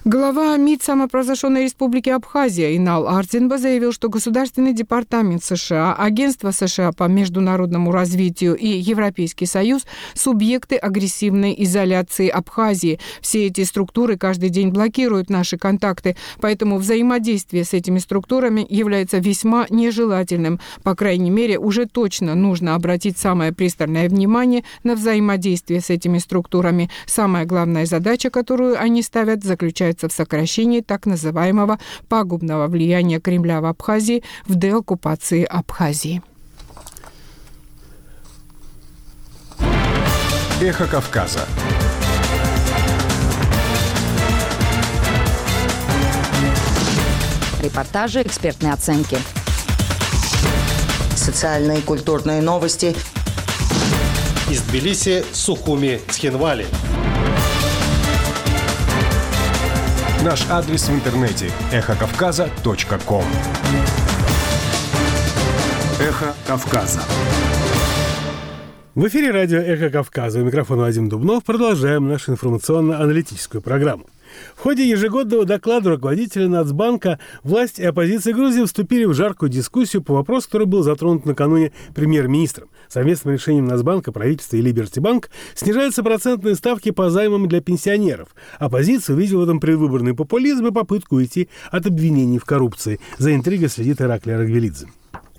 [0.05, 7.05] Глава МИД самопрозглашенной республики Абхазия Инал Артинба заявил, что Государственный департамент США, Агентство США по
[7.05, 9.83] международному развитию и Европейский Союз–
[10.15, 13.01] субъекты агрессивной изоляции Абхазии.
[13.21, 19.67] Все эти структуры каждый день блокируют наши контакты, поэтому взаимодействие с этими структурами является весьма
[19.71, 20.61] нежелательным.
[20.83, 26.91] По крайней мере, уже точно нужно обратить самое пристальное внимание на взаимодействие с этими структурами.
[27.07, 33.67] Самая главная задача, которую они ставят, заключается в сокращении так называемого пагубного влияния Кремля в
[33.67, 36.23] Абхазии в деоккупации Абхазии.
[40.61, 41.47] Эхо Кавказа.
[47.67, 49.19] Репортажи, экспертные оценки.
[51.17, 52.95] Социальные и культурные новости.
[54.49, 56.65] Из Тбилиси, Сухуми, Цхинвали.
[60.23, 63.25] Наш адрес в интернете– эхокавказа.ком
[65.99, 67.03] Эхо Кавказа.
[68.95, 70.41] В эфире радио «Эхо Кавказа».
[70.41, 71.43] У микрофона Вадим Дубнов.
[71.43, 74.07] Продолжаем нашу информационно-аналитическую программу.
[74.57, 80.15] В ходе ежегодного доклада руководителя Нацбанка власть и оппозиция Грузии вступили в жаркую дискуссию по
[80.15, 82.69] вопросу, который был затронут накануне премьер-министром.
[82.89, 88.29] Совместным решением Нацбанка, правительства и Либерти Банк снижаются процентные ставки по займам для пенсионеров.
[88.59, 93.01] Оппозиция увидела в этом предвыборный популизм и попытку уйти от обвинений в коррупции.
[93.19, 94.87] За интригой следит Ираклий Рагвелидзе.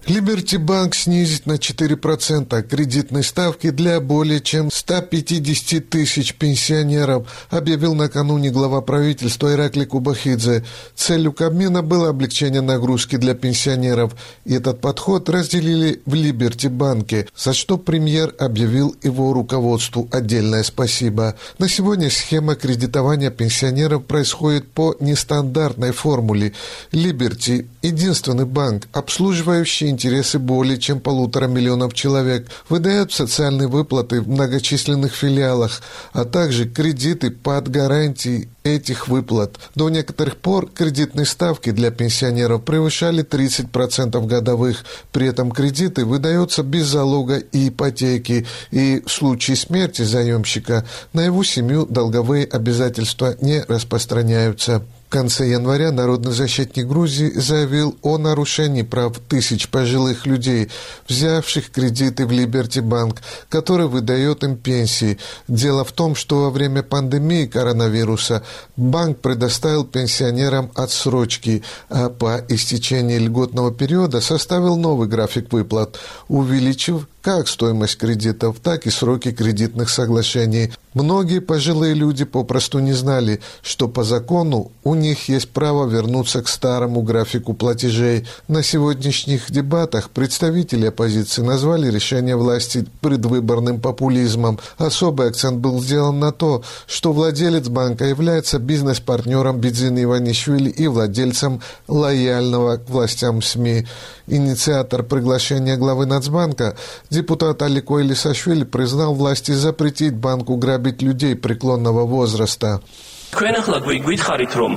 [0.07, 8.49] Либерти Банк снизит на 4% кредитной ставки для более чем 150 тысяч пенсионеров, объявил накануне
[8.49, 10.63] глава правительства Иракли Кубахидзе.
[10.95, 14.13] Целью Кабмина было облегчение нагрузки для пенсионеров.
[14.45, 21.35] И этот подход разделили в Либерти Банке, за что премьер объявил его руководству отдельное спасибо.
[21.59, 26.53] На сегодня схема кредитования пенсионеров происходит по нестандартной формуле.
[26.93, 35.15] Либерти– единственный банк, обслуживающий интересы более чем полутора миллионов человек, выдает социальные выплаты в многочисленных
[35.15, 35.81] филиалах,
[36.13, 39.57] а также кредиты под гарантией этих выплат.
[39.73, 44.85] До некоторых пор кредитные ставки для пенсионеров превышали 30% годовых.
[45.11, 51.43] При этом кредиты выдаются без залога и ипотеки, и в случае смерти заемщика на его
[51.43, 54.83] семью долговые обязательства не распространяются.
[55.07, 60.69] В конце января народный защитник Грузии заявил о нарушении прав тысяч пожилых людей,
[61.07, 65.17] взявших кредиты в Либерти Банк, который выдает им пенсии.
[65.47, 68.43] Дело в том, что во время пандемии коронавируса
[68.75, 75.97] банк предоставил пенсионерам отсрочки, а по истечении льготного периода составил новый график выплат,
[76.27, 80.71] увеличив как стоимость кредитов, так и сроки кредитных соглашений.
[80.93, 86.47] Многие пожилые люди попросту не знали, что по закону у них есть право вернуться к
[86.47, 88.25] старому графику платежей.
[88.47, 94.57] На сегодняшних дебатах представители оппозиции назвали решение власти предвыборным популизмом.
[94.77, 101.61] Особый акцент был сделан на то, что владелец банка является бизнес-партнером Бедзины Иванишвили и владельцем
[101.89, 103.85] лояльного к властям СМИ.
[104.27, 106.75] Инициатор приглашения главы Нацбанка,
[107.17, 112.81] депутат Алико Илисашвили, признал власти запретить банку грабить людей преклонного возраста.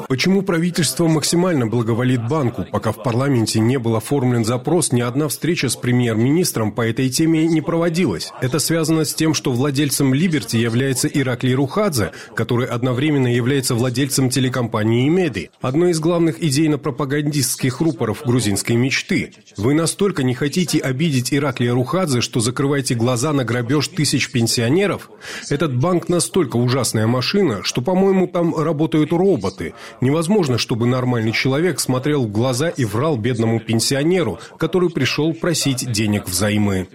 [0.09, 2.67] Почему правительство максимально благоволит банку?
[2.71, 7.47] Пока в парламенте не был оформлен запрос, ни одна встреча с премьер-министром по этой теме
[7.47, 8.33] не проводилась.
[8.41, 15.09] Это связано с тем, что владельцем Либерти является Ираклий Рухадзе, который одновременно является владельцем телекомпании
[15.09, 19.33] Меди, одной из главных идейно-пропагандистских рупоров грузинской мечты.
[19.57, 25.09] Вы настолько не хотите обидеть Ираклия Рухадзе, что закрываете глаза на грабеж тысяч пенсионеров?
[25.49, 29.75] Этот банк настолько ужасная машина, что, по-моему, там работают роботы.
[30.01, 36.29] Невозможно, чтобы нормальный человек смотрел в глаза и врал бедному пенсионеру, который пришел просить денег
[36.29, 36.89] взаймы.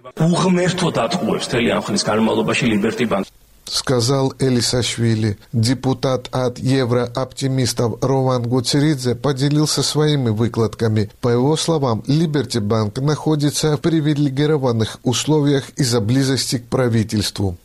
[3.66, 5.38] Сказал Элисашвили.
[5.52, 11.10] Депутат от еврооптимистов Рован Гуцеридзе поделился своими выкладками.
[11.20, 17.58] По его словам, Либерти Банк находится в привилегированных условиях из-за близости к правительству.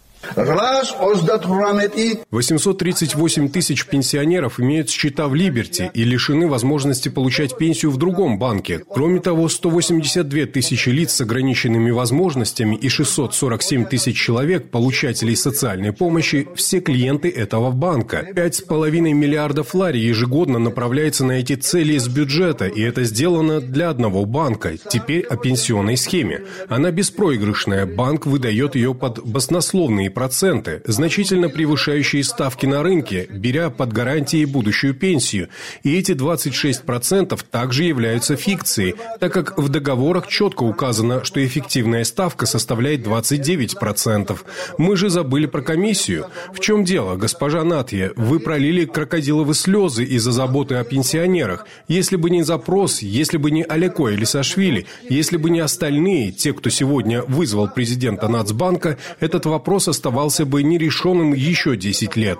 [2.30, 8.82] 838 тысяч пенсионеров имеют счета в Либерти и лишены возможности получать пенсию в другом банке.
[8.88, 16.46] Кроме того, 182 тысячи лиц с ограниченными возможностями и 647 тысяч человек, получателей социальной помощи,
[16.54, 18.28] все клиенты этого банка.
[18.34, 24.26] 5,5 миллиардов лари ежегодно направляется на эти цели из бюджета, и это сделано для одного
[24.26, 24.76] банка.
[24.76, 26.42] Теперь о пенсионной схеме.
[26.68, 27.86] Она беспроигрышная.
[27.86, 34.94] Банк выдает ее под баснословные проценты, значительно превышающие ставки на рынке, беря под гарантии будущую
[34.94, 35.48] пенсию.
[35.82, 42.46] И эти 26% также являются фикцией, так как в договорах четко указано, что эффективная ставка
[42.46, 44.38] составляет 29%.
[44.78, 46.26] Мы же забыли про комиссию.
[46.52, 48.12] В чем дело, госпожа Натья?
[48.16, 51.66] Вы пролили крокодиловы слезы из-за заботы о пенсионерах.
[51.88, 56.52] Если бы не запрос, если бы не Алеко или Сашвили, если бы не остальные, те,
[56.52, 62.38] кто сегодня вызвал президента Нацбанка, этот вопрос оставался бы нерешенным еще 10 лет.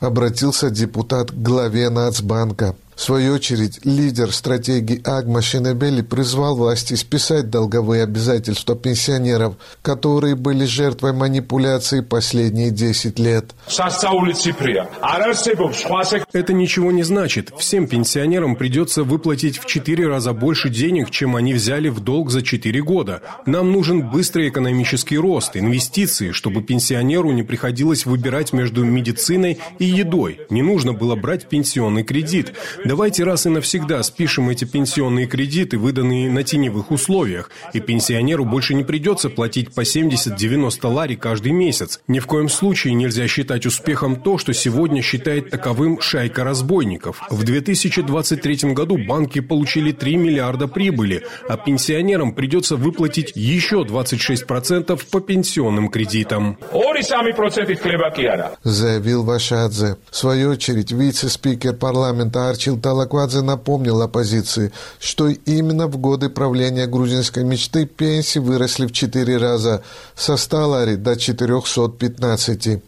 [0.00, 2.76] Обратился депутат к главе Нацбанка.
[2.98, 10.64] В свою очередь, лидер стратегии Агма Шинебели призвал власти списать долговые обязательства пенсионеров, которые были
[10.64, 13.54] жертвой манипуляций последние 10 лет.
[16.32, 17.52] Это ничего не значит.
[17.56, 22.42] Всем пенсионерам придется выплатить в 4 раза больше денег, чем они взяли в долг за
[22.42, 23.22] 4 года.
[23.46, 30.40] Нам нужен быстрый экономический рост, инвестиции, чтобы пенсионеру не приходилось выбирать между медициной и едой.
[30.50, 32.54] Не нужно было брать пенсионный кредит.
[32.88, 38.72] Давайте раз и навсегда спишем эти пенсионные кредиты, выданные на теневых условиях, и пенсионеру больше
[38.72, 42.00] не придется платить по 70-90 лари каждый месяц.
[42.08, 47.20] Ни в коем случае нельзя считать успехом то, что сегодня считает таковым шайка разбойников.
[47.28, 55.20] В 2023 году банки получили 3 миллиарда прибыли, а пенсионерам придется выплатить еще 26% по
[55.20, 56.56] пенсионным кредитам.
[58.62, 59.98] Заявил Вашадзе.
[60.10, 67.44] В свою очередь, вице-спикер парламента Арчил Талаквадзе напомнил оппозиции, что именно в годы правления грузинской
[67.44, 69.82] мечты пенсии выросли в четыре раза,
[70.14, 72.82] со 100 лари до 415.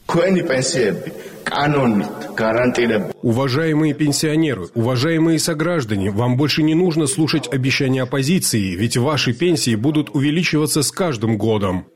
[3.22, 10.10] Уважаемые пенсионеры, уважаемые сограждане, вам больше не нужно слушать обещания оппозиции, ведь ваши пенсии будут
[10.14, 11.86] увеличиваться с каждым годом.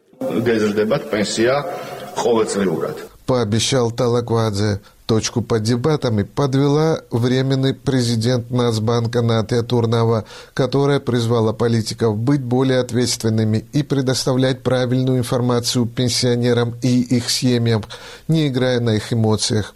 [3.27, 4.81] Пообещал Талаквадзе.
[5.07, 13.67] Точку под дебатами подвела временный президент Нацбанка Натя Турнова, которая призвала политиков быть более ответственными
[13.75, 17.85] и предоставлять правильную информацию пенсионерам и их семьям,
[18.29, 19.75] не играя на их эмоциях.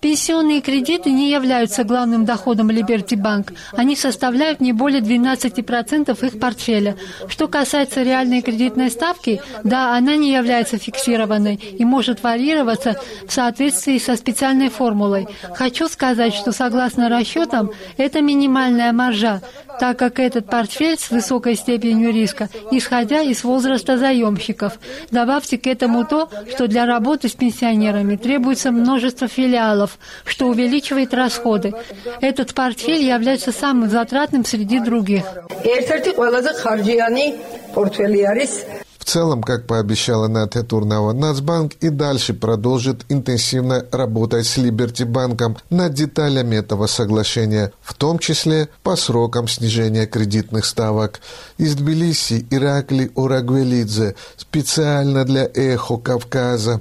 [0.00, 3.56] Пенсионные кредиты не являются главным доходом Liberty Bank.
[3.72, 6.96] Они составляют не более 12% их портфеля.
[7.28, 13.96] Что касается реальной кредитной ставки, да, она не является фиксированной и может варьироваться в соответствии
[13.96, 15.26] со специальной формулой.
[15.54, 19.40] Хочу сказать, что согласно расчетам, это минимальная маржа,
[19.80, 24.78] так как этот портфель с высокой степенью риска, исходя из возраста заемщиков.
[25.10, 31.72] Добавьте к этому то, что для работы с пенсионерами требуется множество филиалов, что увеличивает расходы.
[32.20, 35.24] Этот портфель является самым затратным среди других.
[39.02, 45.56] В целом, как пообещала Натя Турнова, Нацбанк и дальше продолжит интенсивно работать с Либерти Банком
[45.70, 51.20] над деталями этого соглашения, в том числе по срокам снижения кредитных ставок.
[51.58, 56.80] Из Тбилиси Иракли Урагвелидзе специально для «Эхо Кавказа».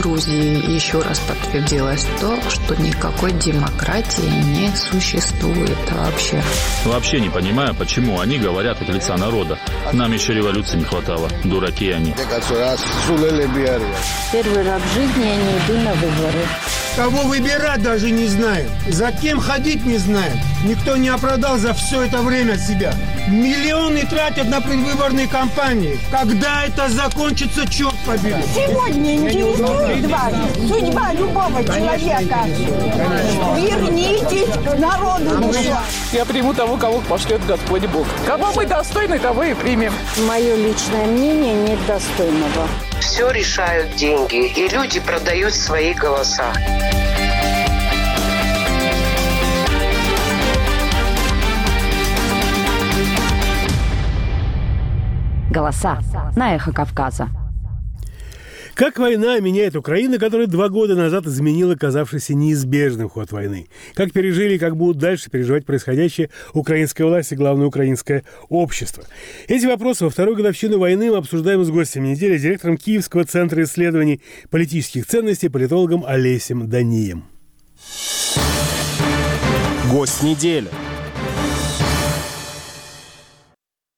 [0.00, 6.40] Грузии еще раз подтвердилось то, что никакой демократии не существует вообще.
[6.84, 9.58] Вообще не понимаю, почему они говорят от лица народа.
[9.92, 11.28] Нам еще революции не хватало.
[11.44, 12.14] Дураки они.
[14.32, 16.46] Первый раз в жизни я не иду на выборы.
[16.96, 18.68] Кого выбирать даже не знаем.
[18.88, 20.38] За кем ходить не знаем.
[20.64, 22.92] Никто не оправдал за все это время себя.
[23.28, 25.98] Миллионы тратят на предвыборные кампании.
[26.10, 28.42] Когда это закончится, черт побери.
[28.54, 30.32] Сегодня интересует вас
[30.66, 32.38] судьба любого человека.
[33.54, 35.82] Вернитесь к народу душа.
[36.12, 38.06] Я приму того, кого пошлет Господь Бог.
[38.26, 39.92] Кого мы достойны, того и примем.
[40.26, 42.66] Мое личное мнение нет достойного.
[43.00, 46.44] Все решают деньги, и люди продают свои голоса.
[55.50, 55.98] Голоса
[56.36, 57.28] на эхо Кавказа.
[58.78, 63.66] Как война меняет Украину, которая два года назад изменила казавшийся неизбежным ход войны?
[63.94, 69.02] Как пережили и как будут дальше переживать происходящее украинская власть и, главное, украинское общество?
[69.48, 74.20] Эти вопросы во вторую годовщину войны мы обсуждаем с гостем недели, директором Киевского центра исследований
[74.48, 77.24] политических ценностей, политологом Олесем Данием.
[79.90, 80.68] Гость недели.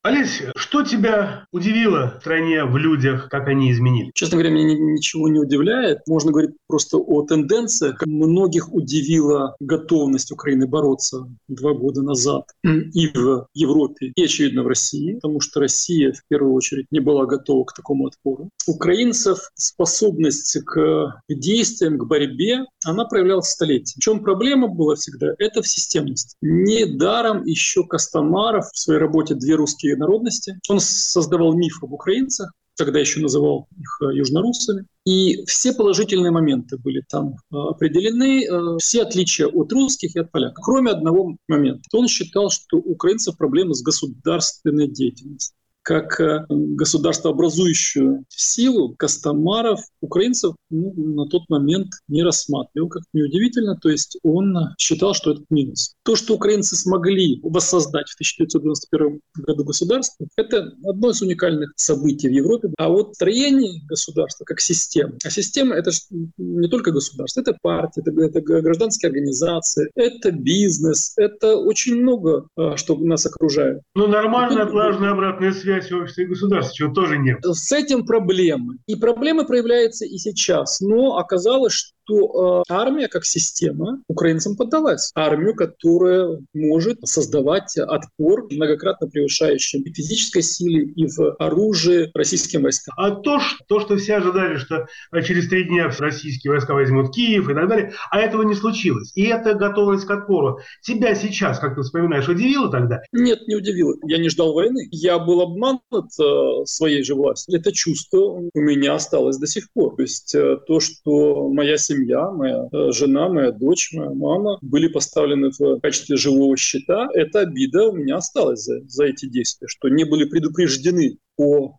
[0.02, 4.12] Олеся, что тебя удивило в стране, в людях, как они изменились?
[4.14, 5.98] Честно говоря, меня ничего не удивляет.
[6.06, 8.00] Можно говорить просто о тенденциях.
[8.06, 15.16] Многих удивила готовность Украины бороться два года назад и в Европе, и, очевидно, в России,
[15.16, 18.48] потому что Россия, в первую очередь, не была готова к такому отпору.
[18.66, 24.00] Украинцев способность к действиям, к борьбе, она проявлялась столетиями.
[24.00, 25.34] В чем проблема была всегда?
[25.38, 26.36] Это в системности.
[26.40, 30.58] Недаром еще Костомаров в своей работе «Две русские народности».
[30.68, 34.86] Он создавал миф об украинцах, тогда еще называл их э, южнорусами.
[35.04, 40.30] И все положительные моменты были там э, определены, э, все отличия от русских и от
[40.30, 40.64] поляков.
[40.64, 41.82] Кроме одного момента.
[41.92, 45.54] Он считал, что у украинцев проблемы с государственной деятельностью.
[45.82, 53.76] Как э, государствообразующую силу Костомаров украинцев ну, на тот момент не рассматривал, как неудивительно.
[53.76, 55.94] То есть он считал, что это минус.
[56.04, 62.32] То, что украинцы смогли воссоздать в 1991 году государство, это одно из уникальных событий в
[62.32, 62.68] Европе.
[62.78, 65.14] А вот строение государства как система.
[65.24, 65.90] А система— это
[66.38, 72.76] не только государство, это партия, это, это гражданские организации, это бизнес, это очень много, а,
[72.76, 73.80] что нас окружает.
[73.94, 77.38] Ну, нормальная плажная обратная связь общества и государства, чего тоже нет.
[77.42, 78.76] С этим проблемы.
[78.86, 80.80] И проблемы проявляются и сейчас.
[80.80, 85.10] Но оказалось, что э, армия как система украинцам поддалась.
[85.14, 92.94] Армию, которая может создавать отпор, многократно превышающий и физической силе, и в оружии российским войскам.
[92.96, 94.86] А то, что, то, что все ожидали, что
[95.22, 99.12] через три дня российские войска возьмут Киев и так далее, а этого не случилось.
[99.14, 100.58] И это готовность к отпору.
[100.82, 103.00] Тебя сейчас, как ты вспоминаешь, удивило тогда?
[103.12, 103.94] Нет, не удивило.
[104.04, 104.88] Я не ждал войны.
[104.90, 105.82] Я был обманут
[106.20, 107.58] э, своей же властью.
[107.58, 109.96] Это чувство у меня осталось до сих пор.
[109.96, 114.58] То есть э, то, что моя семья семья, моя э, жена, моя дочь, моя мама
[114.62, 117.08] были поставлены в качестве живого щита.
[117.14, 121.70] Эта обида у меня осталась за, за эти действия, что не были предупреждены о э,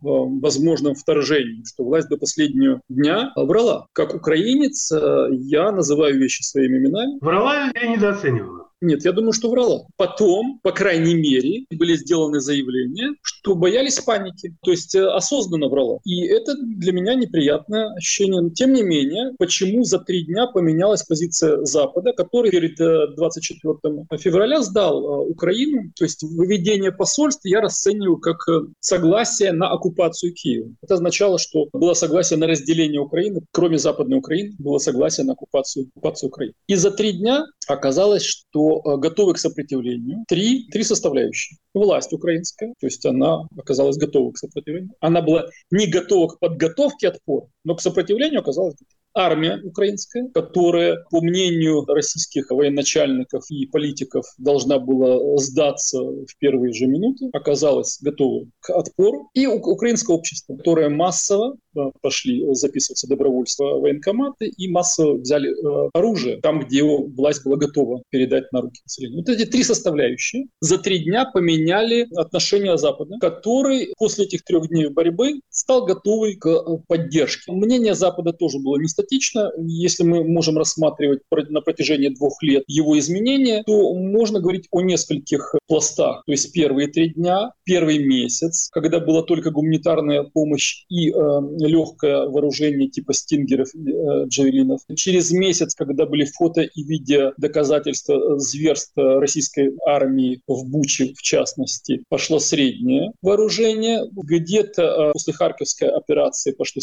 [0.41, 3.87] возможном вторжении, что власть до последнего дня врала.
[3.93, 7.17] Как украинец э, я называю вещи своими именами.
[7.21, 8.70] Врала или недооценивала?
[8.81, 9.85] Нет, я думаю, что врала.
[9.95, 14.55] Потом, по крайней мере, были сделаны заявления, что боялись паники.
[14.63, 15.99] То есть э, осознанно врала.
[16.03, 18.49] И это для меня неприятное ощущение.
[18.51, 23.73] Тем не менее, почему за три дня поменялась позиция Запада, который перед 24
[24.09, 25.91] э, февраля сдал э, Украину.
[25.95, 28.37] То есть выведение посольств я расцениваю как
[28.79, 30.71] согласие на оккупацию Киева.
[30.81, 35.87] Это означало, что было согласие на разделение Украины, кроме Западной Украины, было согласие на оккупацию,
[35.89, 36.53] оккупацию Украины.
[36.65, 41.57] И за три дня оказалось, что Э, готовы к сопротивлению три, три составляющие.
[41.73, 44.93] Власть украинская, то есть она оказалась готова к сопротивлению.
[44.99, 50.97] Она была не готова к подготовке отпора, но к сопротивлению оказалась готова армия украинская, которая,
[51.09, 58.45] по мнению российских военачальников и политиков, должна была сдаться в первые же минуты, оказалась готова
[58.59, 59.29] к отпору.
[59.33, 66.39] И украинское общество, которое массово э, пошли записываться добровольство военкоматы и массово взяли э, оружие
[66.41, 69.19] там, где власть была готова передать на руки населению.
[69.19, 74.87] Вот эти три составляющие за три дня поменяли отношения Запада, который после этих трех дней
[74.89, 77.51] борьбы стал готовый к э, поддержке.
[77.51, 79.51] Мнение Запада тоже было не статично.
[79.57, 85.55] Если мы можем рассматривать на протяжении двух лет его изменения, то можно говорить о нескольких
[85.67, 86.23] пластах.
[86.25, 91.13] То есть первые три дня, первый месяц, когда была только гуманитарная помощь и э,
[91.59, 94.81] легкое вооружение типа стингеров, э, джавелинов.
[94.95, 102.03] Через месяц, когда были фото и видео доказательства зверства российской армии в Буче, в частности,
[102.09, 104.09] пошло среднее вооружение.
[104.11, 106.81] Где-то э, после Харьковской операции пошло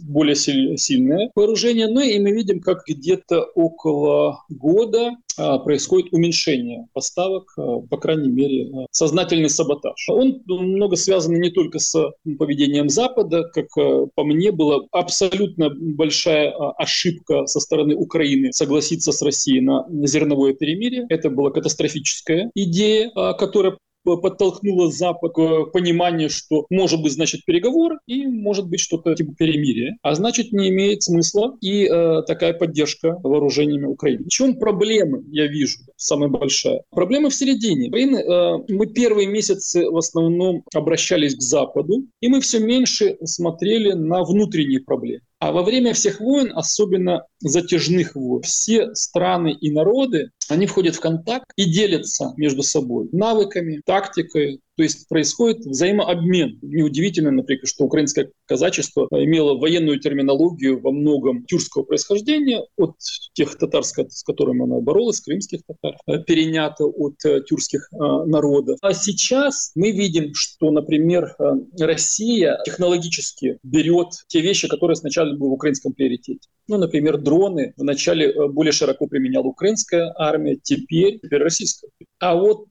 [0.00, 1.88] более сильное вооружения.
[1.88, 8.30] Ну и мы видим, как где-то около года а, происходит уменьшение поставок, а, по крайней
[8.30, 10.08] мере, а, сознательный саботаж.
[10.08, 11.94] Он много связан не только с
[12.38, 13.68] поведением Запада, как
[14.14, 21.06] по мне была абсолютно большая ошибка со стороны Украины согласиться с Россией на зерновое перемирие.
[21.08, 28.26] Это была катастрофическая идея, которая подтолкнуло Запад к пониманию, что может быть, значит, переговор и
[28.26, 33.86] может быть что-то типа перемирия, а значит, не имеет смысла и э, такая поддержка вооружениями
[33.86, 34.24] Украины.
[34.24, 36.82] В чем проблема, я вижу, самая большая?
[36.90, 37.88] Проблема в середине.
[37.88, 43.92] Украины, э, мы первые месяцы в основном обращались к Западу, и мы все меньше смотрели
[43.92, 45.22] на внутренние проблемы.
[45.44, 51.00] А во время всех войн, особенно затяжных войн, все страны и народы, они входят в
[51.00, 56.58] контакт и делятся между собой навыками, тактикой, то есть происходит взаимообмен.
[56.62, 62.96] Неудивительно, например, что украинское казачество имело военную терминологию во многом тюркского происхождения от
[63.34, 68.78] тех татар, с которыми оно боролось, крымских татар, э, перенято от э, тюркских э, народов.
[68.82, 71.34] А сейчас мы видим, что, например,
[71.78, 76.48] Россия технологически берет те вещи, которые сначала были в украинском приоритете.
[76.66, 81.88] Ну, например, дроны вначале более широко применяла украинская армия, теперь, теперь российская.
[82.20, 82.68] А вот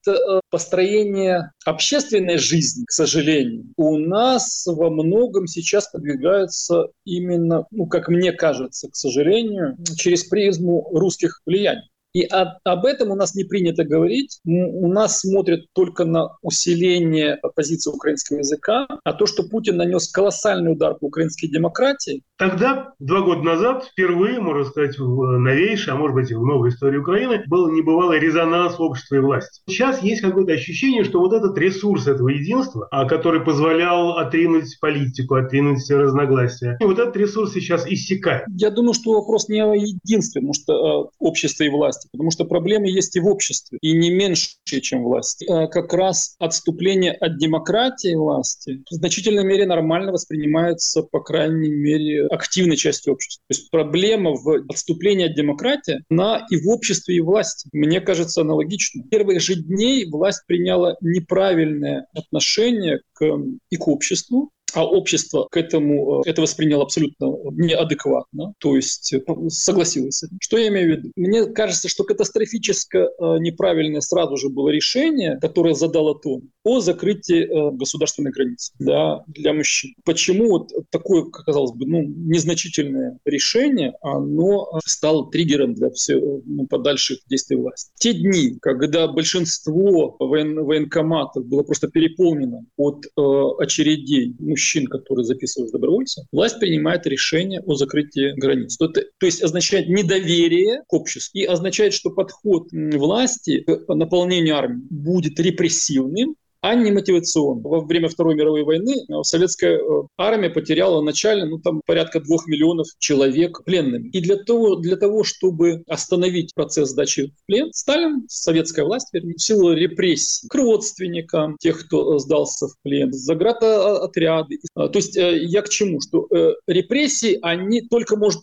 [0.49, 8.31] построение общественной жизни, к сожалению, у нас во многом сейчас подвигается именно, ну, как мне
[8.31, 11.89] кажется, к сожалению, через призму русских влияний.
[12.13, 14.39] И от, об этом у нас не принято говорить.
[14.45, 20.73] У нас смотрят только на усиление позиции украинского языка, а то, что Путин нанес колоссальный
[20.73, 22.21] удар по украинской демократии.
[22.37, 26.69] Тогда, два года назад, впервые, можно сказать, в новейшей, а может быть и в новой
[26.69, 29.61] истории Украины, был небывалый резонанс общества и власти.
[29.67, 35.35] Сейчас есть какое-то ощущение, что вот этот ресурс этого единства, а, который позволял отринуть политику,
[35.35, 38.43] отринуть разногласия, вот этот ресурс сейчас иссякает.
[38.55, 41.69] Я думаю, что вопрос не о единстве, потому что э, общество и
[42.03, 45.45] власти, потому что проблемы есть и в обществе, и не меньше, чем власти.
[45.49, 52.27] Э, как раз отступление от демократии власти в значительной мере нормально воспринимается, по крайней мере,
[52.27, 53.43] активной частью общества.
[53.47, 57.69] То есть проблема в отступлении от демократии, на и в обществе, и в власти.
[57.73, 59.03] Мне кажется, аналогично.
[59.09, 63.25] Первых же дней власть приняла неправильное отношение к,
[63.69, 69.21] и к обществу, а общество к этому э, это восприняло абсолютно неадекватно, то есть э,
[69.49, 70.37] согласилось с этим.
[70.41, 71.11] Что я имею в виду?
[71.15, 77.75] Мне кажется, что катастрофически э, неправильное сразу же было решение, которое задало тон о закрытии
[77.75, 79.93] государственной границы да, для мужчин.
[80.05, 87.19] Почему вот такое, казалось бы, ну, незначительное решение, оно стало триггером для всех ну, подальших
[87.29, 87.91] действий власти?
[87.95, 93.21] Те дни, когда большинство воен, военкоматов было просто переполнено от э,
[93.59, 98.77] очередей мужчин, которые записываются добровольцем, власть принимает решение о закрытии границ.
[98.77, 104.85] То, то есть означает недоверие к обществу и означает, что подход власти к наполнению армии
[104.89, 107.61] будет репрессивным, а не мотивационно.
[107.61, 109.81] Во время Второй мировой войны э, советская э,
[110.17, 114.07] армия потеряла начально ну, там, порядка двух миллионов человек пленными.
[114.09, 119.33] И для того, для того, чтобы остановить процесс сдачи в плен, Сталин, советская власть, вернее,
[119.33, 124.59] в силу репрессий к родственникам тех, кто э, сдался в плен, заградотряды.
[124.73, 125.99] То есть я к чему?
[125.99, 126.27] Что
[126.65, 128.41] репрессии, они только может,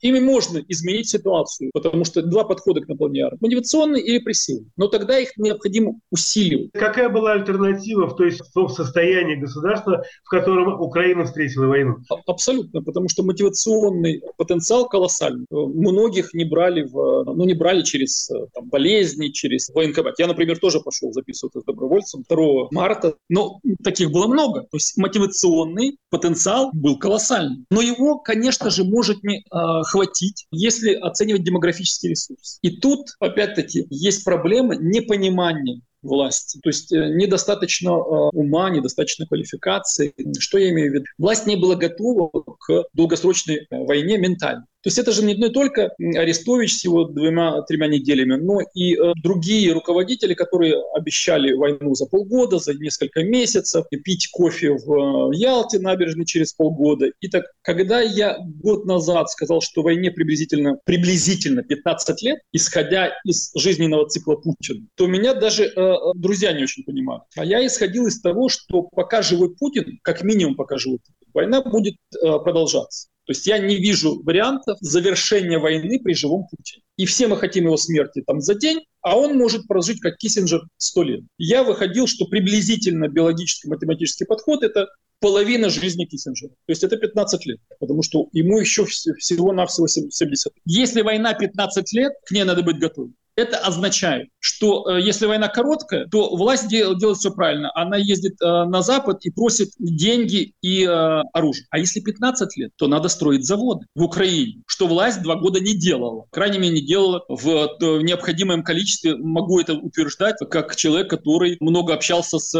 [0.00, 3.38] ими можно изменить ситуацию, потому что два подхода к наполнению армии.
[3.42, 4.70] Мотивационный и репрессивный.
[4.76, 6.72] Но тогда их необходимо усиливать.
[6.72, 7.59] Какая была альтернатива?
[7.64, 11.96] Альтернатива в, той, в том состоянии государства, в котором Украина встретила войну?
[12.26, 15.46] Абсолютно, потому что мотивационный потенциал колоссальный.
[15.50, 20.18] Многих не брали, в, ну, не брали через там, болезни, через военкомат.
[20.18, 24.62] Я, например, тоже пошел записываться с добровольцем 2 марта, но таких было много.
[24.62, 27.64] То есть мотивационный потенциал был колоссальный.
[27.70, 32.58] Но его, конечно же, может не э, хватить, если оценивать демографический ресурс.
[32.62, 36.58] И тут, опять-таки, есть проблема непонимания власти.
[36.62, 40.14] То есть э, недостаточно э, ума, недостаточно квалификации.
[40.38, 41.04] Что я имею в виду?
[41.18, 44.66] Власть не была готова к долгосрочной э, войне ментально.
[44.82, 49.72] То есть это же не только Арестович с его двумя-тремя неделями, но и э, другие
[49.72, 56.24] руководители, которые обещали войну за полгода, за несколько месяцев, пить кофе в э, Ялте набережной
[56.24, 57.10] через полгода.
[57.20, 63.52] И так, когда я год назад сказал, что войне приблизительно, приблизительно 15 лет, исходя из
[63.54, 67.24] жизненного цикла Путина, то меня даже э, э, друзья не очень понимают.
[67.36, 71.62] А я исходил из того, что пока живой Путин, как минимум пока живой Путин, война
[71.62, 73.09] будет э, продолжаться.
[73.30, 76.82] То есть я не вижу вариантов завершения войны при живом Путине.
[76.96, 80.62] И все мы хотим его смерти там за день, а он может прожить как Киссинджер
[80.78, 81.20] сто лет.
[81.38, 84.88] Я выходил, что приблизительно биологический математический подход– это
[85.20, 86.50] половина жизни Киссинджера.
[86.50, 90.52] То есть это 15 лет, потому что ему еще всего-навсего 70.
[90.64, 93.14] Если война 15 лет, к ней надо быть готовым.
[93.40, 97.70] Это означает, что э, если война короткая, то власть дел, делает все правильно.
[97.74, 101.66] Она ездит э, на Запад и просит деньги и э, оружие.
[101.70, 105.74] А если 15 лет, то надо строить заводы в Украине, что власть два года не
[105.74, 106.26] делала.
[106.30, 109.16] Крайне мере, не делала в, необходимом количестве.
[109.16, 112.52] Могу это утверждать, как человек, который много общался с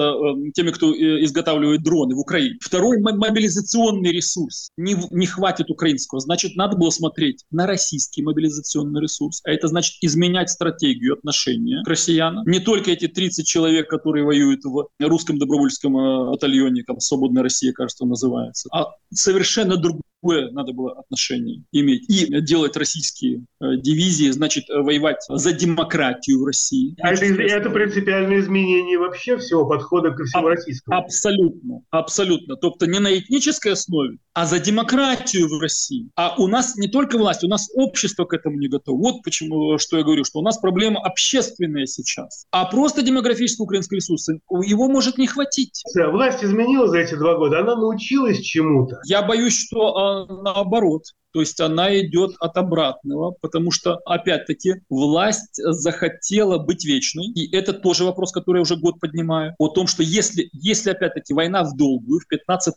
[0.55, 2.57] теми, кто изготавливает дроны в Украине.
[2.63, 4.71] Второй мобилизационный ресурс.
[4.79, 6.21] Не, не хватит украинского.
[6.21, 9.43] Значит, надо было смотреть на российский мобилизационный ресурс.
[9.45, 12.45] А это значит изменять стратегию стратегию отношения к россиянам.
[12.47, 17.73] Не только эти 30 человек, которые воюют в русском добровольческом э, батальоне, как «Свободная Россия»,
[17.73, 22.09] кажется, называется, а совершенно другую какое надо было отношение иметь.
[22.09, 26.95] И делать российские э, дивизии, значит, э, воевать за демократию в России.
[27.01, 30.99] А это, это принципиальное изменение вообще всего подхода ко всему а, российскому?
[30.99, 32.57] Абсолютно, абсолютно.
[32.57, 36.11] Тобто не на этнической основе, а за демократию в России.
[36.17, 38.99] А у нас не только власть, у нас общество к этому не готово.
[38.99, 42.47] Вот почему, что я говорю, что у нас проблема общественная сейчас.
[42.51, 45.83] А просто демографический украинский ресурс, его может не хватить.
[45.95, 49.01] Власть изменила за эти два года, она научилась чему-то.
[49.05, 51.03] Я боюсь, что а, наоборот.
[51.33, 57.27] То есть она идет от обратного, потому что, опять-таки, власть захотела быть вечной.
[57.27, 59.55] И это тоже вопрос, который я уже год поднимаю.
[59.59, 62.75] О том, что если, если опять-таки, война в долгую, в 15,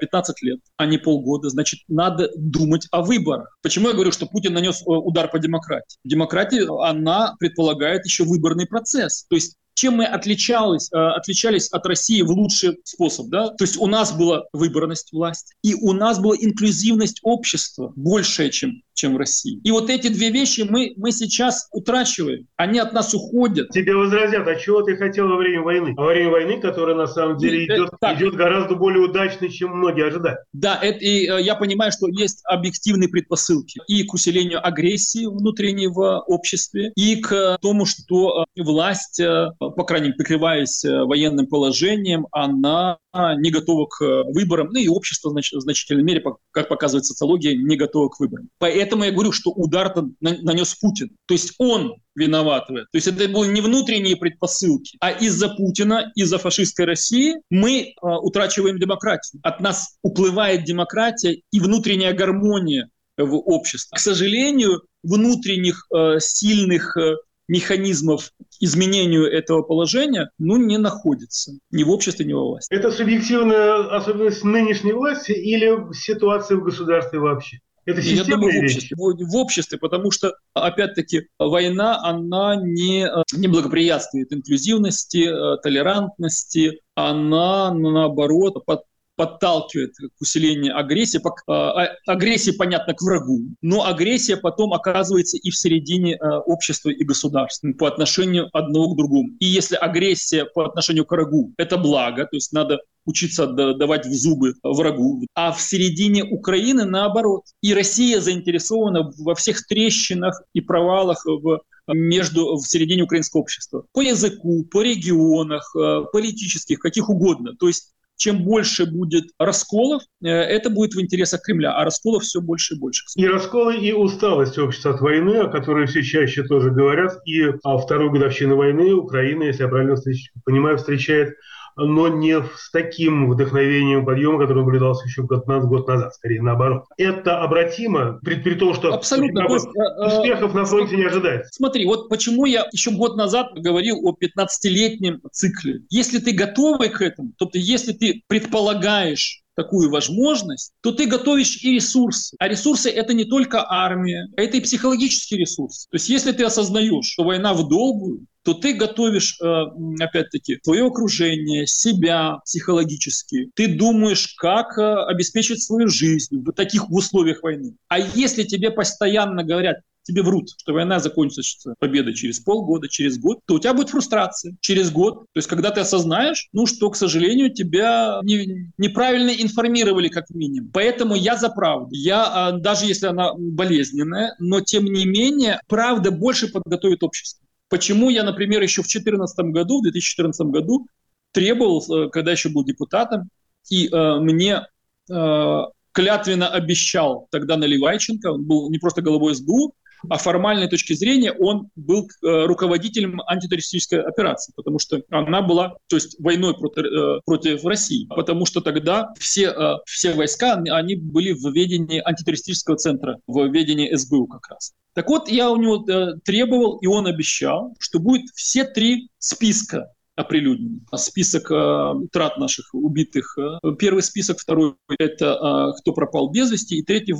[0.00, 3.58] 15 лет, а не полгода, значит, надо думать о выборах.
[3.62, 5.98] Почему я говорю, что Путин нанес удар по демократии?
[6.02, 9.26] Демократия, она предполагает еще выборный процесс.
[9.28, 13.26] То есть чем мы отличались, э, отличались от России в лучший способ.
[13.26, 13.48] Да?
[13.48, 18.82] То есть у нас была выборность власти, и у нас была инклюзивность общества большая, чем
[18.94, 19.60] чем в России.
[19.64, 22.46] И вот эти две вещи мы, мы сейчас утрачиваем.
[22.56, 23.70] Они от нас уходят.
[23.70, 25.94] Тебе возразят, а чего ты хотел во время войны?
[25.96, 30.36] Во время войны, которая на самом деле идет, идет гораздо более удачно, чем многие ожидали.
[30.52, 35.88] Да, это, и э, я понимаю, что есть объективные предпосылки и к усилению агрессии внутренней
[35.88, 42.26] в обществе, и к тому, что э, власть, э, по крайней мере, прикрываясь военным положением,
[42.32, 42.98] она
[43.36, 48.08] не готова к выборам, ну и общество в значительной мере, как показывает социология, не готово
[48.08, 48.48] к выборам.
[48.58, 51.10] Поэтому Поэтому я говорю, что удар нанес Путин.
[51.26, 52.88] То есть он виноват в этом.
[52.90, 57.92] То есть это были не внутренние предпосылки, а из-за Путина, из-за фашистской России мы э,
[58.02, 59.40] утрачиваем демократию.
[59.44, 63.94] От нас уплывает демократия и внутренняя гармония в обществе.
[63.94, 67.14] К сожалению, внутренних э, сильных э,
[67.46, 72.74] механизмов изменению этого положения ну, не находится ни в обществе, ни во власти.
[72.74, 77.58] Это субъективная особенность нынешней власти или ситуация в государстве вообще?
[77.84, 84.32] Это Я думаю, в обществе, в обществе, потому что, опять-таки, война, она не, не благоприятствует
[84.32, 88.82] инклюзивности, э, толерантности, она, наоборот, под,
[89.16, 91.20] подталкивает к усилению агрессии.
[91.48, 97.04] А, агрессия, понятно, к врагу, но агрессия потом оказывается и в середине э, общества и
[97.04, 99.30] государства по отношению одного к другому.
[99.38, 104.12] И если агрессия по отношению к врагу– это благо, то есть надо учиться давать в
[104.14, 105.24] зубы врагу.
[105.34, 107.42] А в середине Украины наоборот.
[107.60, 113.84] И Россия заинтересована во всех трещинах и провалах в между в середине украинского общества.
[113.92, 117.54] По языку, по регионах, э, политических, каких угодно.
[117.58, 117.92] То есть
[118.22, 122.78] чем больше будет расколов, э, это будет в интересах Кремля, а расколов все больше и
[122.78, 123.04] больше.
[123.16, 127.76] И расколы, и усталость общества от войны, о которой все чаще тоже говорят, и а
[127.78, 129.96] вторую годовщину войны Украина, если я правильно
[130.44, 131.34] понимаю, встречает
[131.76, 136.84] но не с таким вдохновением подъема, который наблюдался еще год, год назад, скорее наоборот.
[136.96, 139.46] Это обратимо, при, при том, что Абсолютно.
[139.50, 141.50] есть, э, успехов на фронте не ожидается.
[141.52, 145.82] Смотри, вот почему я еще год назад говорил о 15-летнем цикле.
[145.90, 151.62] Если ты готовый к этому, то ты, если ты предполагаешь такую возможность, то ты готовишь
[151.62, 152.36] и ресурсы.
[152.38, 155.86] А ресурсы— это не только армия, это и психологический ресурс.
[155.90, 159.64] То есть если ты осознаешь, что война в долгую, то ты готовишь, э,
[160.00, 163.50] опять-таки, твое окружение, себя психологически.
[163.54, 167.76] Ты думаешь, как э, обеспечить свою жизнь в таких условиях войны.
[167.88, 173.40] А если тебе постоянно говорят, тебе врут, что война закончится победой через полгода, через год,
[173.46, 175.20] то у тебя будет фрустрация через год.
[175.32, 180.70] То есть, когда ты осознаешь, ну, что, к сожалению, тебя не, неправильно информировали как минимум.
[180.72, 181.90] Поэтому я за правду.
[181.92, 187.41] Я, а, даже если она болезненная, но тем не менее, правда больше подготовит общество.
[187.72, 190.86] Почему я, например, еще в 2014 году, в 2014 году
[191.32, 193.30] требовал, э, когда еще был депутатом,
[193.70, 194.66] и э, мне
[195.10, 195.60] э,
[195.92, 199.72] клятвенно обещал тогда Наливайченко, он был не просто головой СБУ,
[200.08, 205.96] а формальной точки зрения он был э, руководителем антитеррористической операции, потому что она была, то
[205.96, 211.32] есть войной против, э, против России, потому что тогда все, э, все войска, они были
[211.32, 214.72] в ведении антитеррористического центра, в ведении СБУ как раз.
[214.94, 215.86] Так вот, я у него
[216.24, 220.86] требовал, и он обещал, что будет все три списка оприлюднен.
[220.96, 223.36] Список э, трат наших убитых.
[223.38, 227.14] Э, первый список, второй– это э, кто пропал без вести, и третий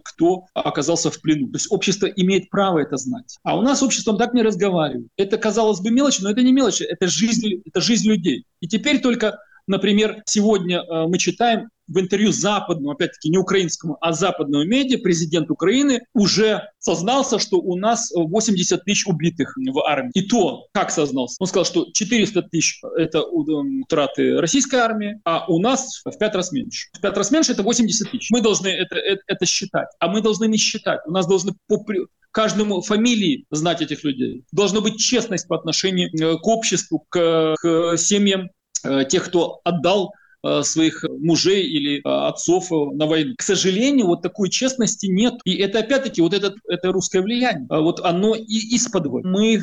[0.04, 1.48] –кто оказался в плену.
[1.48, 3.38] То есть общество имеет право это знать.
[3.42, 5.08] А у нас обществом так не разговаривают.
[5.16, 8.44] Это, казалось бы, мелочь, но это не мелочь, это жизнь, это жизнь людей.
[8.60, 14.12] И теперь только Например, сегодня э, мы читаем в интервью западному, опять-таки не украинскому, а
[14.12, 20.10] западному медиа, президент Украины уже сознался, что у нас 80 тысяч убитых в армии.
[20.14, 21.36] И то, как сознался?
[21.38, 26.52] Он сказал, что 400 тысяч– это утраты российской армии, а у нас в пять раз
[26.52, 26.88] меньше.
[26.94, 28.30] В пять раз меньше– это 80 тысяч.
[28.30, 29.88] Мы должны это, это, это считать.
[29.98, 31.00] А мы должны не считать.
[31.06, 31.84] У нас должны по
[32.30, 34.44] каждому фамилии знать этих людей.
[34.52, 38.61] Должна быть честность по отношению э, к обществу, к, к семьям Э,
[39.08, 40.18] тех, кто отдал э,
[40.62, 43.34] своих мужей или э, отцов на войну.
[43.36, 45.34] К сожалению, вот такой честности нет.
[45.44, 47.66] И это опять-таки вот это, это русское влияние.
[47.70, 49.60] А вот оно и из-под мы,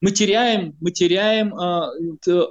[0.00, 1.54] мы теряем, мы теряем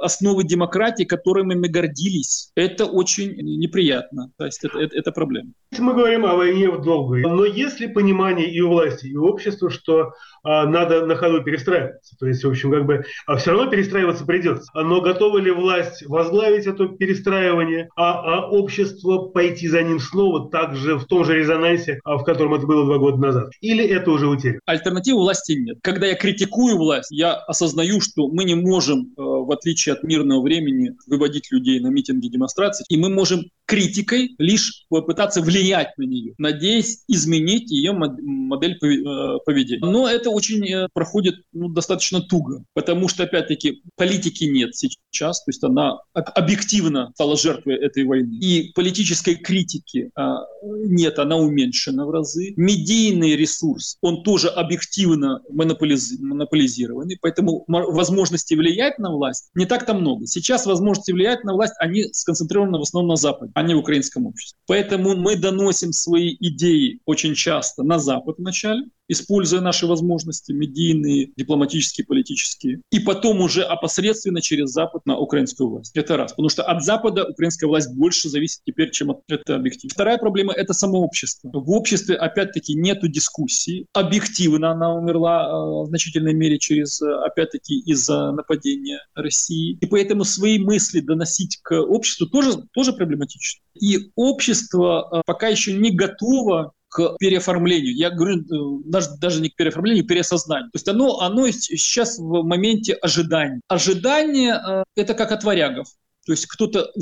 [0.02, 2.52] основы демократии, которыми мы гордились.
[2.56, 4.32] Это очень неприятно.
[4.38, 5.52] То есть это, это, это проблема.
[5.78, 7.28] Мы говорим о войне в долгую.
[7.28, 10.14] Но есть ли понимание и у власти, и у общества, что
[10.44, 12.16] надо на ходу перестраиваться?
[12.20, 14.72] То есть, в общем, как бы а все равно перестраиваться придется.
[14.74, 20.98] Но готова ли власть возглавить это перестраивание, а, а общество пойти за ним снова также
[20.98, 23.52] в том же резонансе, а, в котором это было два года назад?
[23.62, 24.60] Или это уже утеряно?
[24.66, 25.78] Альтернативы власти нет.
[25.82, 30.42] Когда я критикую власть, я осознаю, что мы не можем, э, в отличие от мирного
[30.42, 36.34] времени, выводить людей на митинги, демонстрации, и мы можем критикой лишь попытаться влиять на нее,
[36.38, 39.80] надеясь изменить ее модель э, поведения.
[39.80, 45.52] Но это очень э, проходит ну, достаточно туго, потому что, опять-таки, политики нет сейчас, то
[45.52, 48.34] есть она объективно стала жертвой этой войны.
[48.42, 52.54] И политической критики а, нет, она уменьшена в разы.
[52.58, 60.28] Медийный ресурс, он тоже объективно монополиз, монополизированный, поэтому возможности влиять на власть не так-то много.
[60.28, 64.26] Сейчас возможности влиять на власть, они сконцентрированы в основном на Западе а не в украинском
[64.26, 64.58] обществе.
[64.66, 72.06] Поэтому мы доносим свои идеи очень часто на Запад вначале, используя наши возможности медийные, дипломатические,
[72.06, 75.92] политические, и потом уже опосредственно через Запад на украинскую власть.
[75.96, 76.32] Это раз.
[76.32, 79.92] Потому что от Запада украинская власть больше зависит теперь, чем от этого объектива.
[79.94, 81.52] Вторая проблема— это само общество.
[81.54, 83.86] В обществе, опять-таки, нету дискуссии.
[83.94, 89.78] Объективно она умерла э, в значительной мере через, э, опять-таки, из-за нападения России.
[89.82, 93.62] И поэтому свои мысли доносить к обществу тоже, тоже проблематично.
[93.76, 97.96] И общество э, пока еще не готово к переоформлению.
[97.96, 100.70] Я говорю э, даже, даже не к переоформлению, к переосознанию.
[100.72, 103.62] То есть оно, оно сейчас в моменте ожидания.
[103.70, 105.88] Ожидание э,– это как от варягов.
[106.26, 107.02] То есть кто-то э,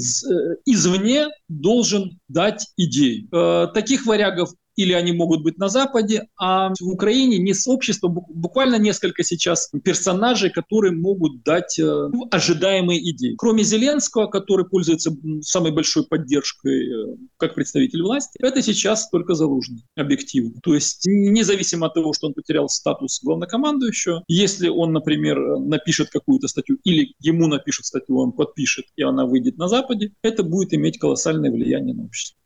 [0.65, 3.27] извне должен дать идеи.
[3.73, 8.77] Таких варягов или они могут быть на Западе, а в Украине не с общества, буквально
[8.77, 13.35] несколько сейчас персонажей, которые могут дать э, ожидаемые идеи.
[13.37, 15.11] Кроме Зеленского, который пользуется
[15.41, 20.61] самой большой поддержкой э, как представитель власти, это сейчас только Залужный, объективно.
[20.63, 26.47] То есть независимо от того, что он потерял статус главнокомандующего, если он, например, напишет какую-то
[26.47, 30.97] статью или ему напишут статью, он подпишет, и она выйдет на Западе, это будет иметь
[30.99, 32.39] колоссальное влияние на общество.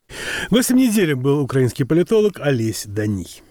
[0.50, 3.42] Гостем недели был украинский политолог Олесь Даний.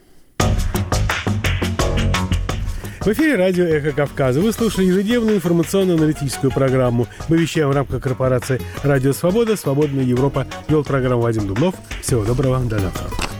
[3.01, 4.39] В эфире радио «Эхо Кавказа».
[4.39, 7.07] Вы слушали ежедневную информационно-аналитическую программу.
[7.27, 9.57] Мы вещаем в рамках корпорации «Радио Свобода».
[9.57, 10.47] «Свободная Европа».
[10.69, 11.75] Вел программу Вадим Дубнов.
[12.01, 12.59] Всего доброго.
[12.63, 13.32] До завтра.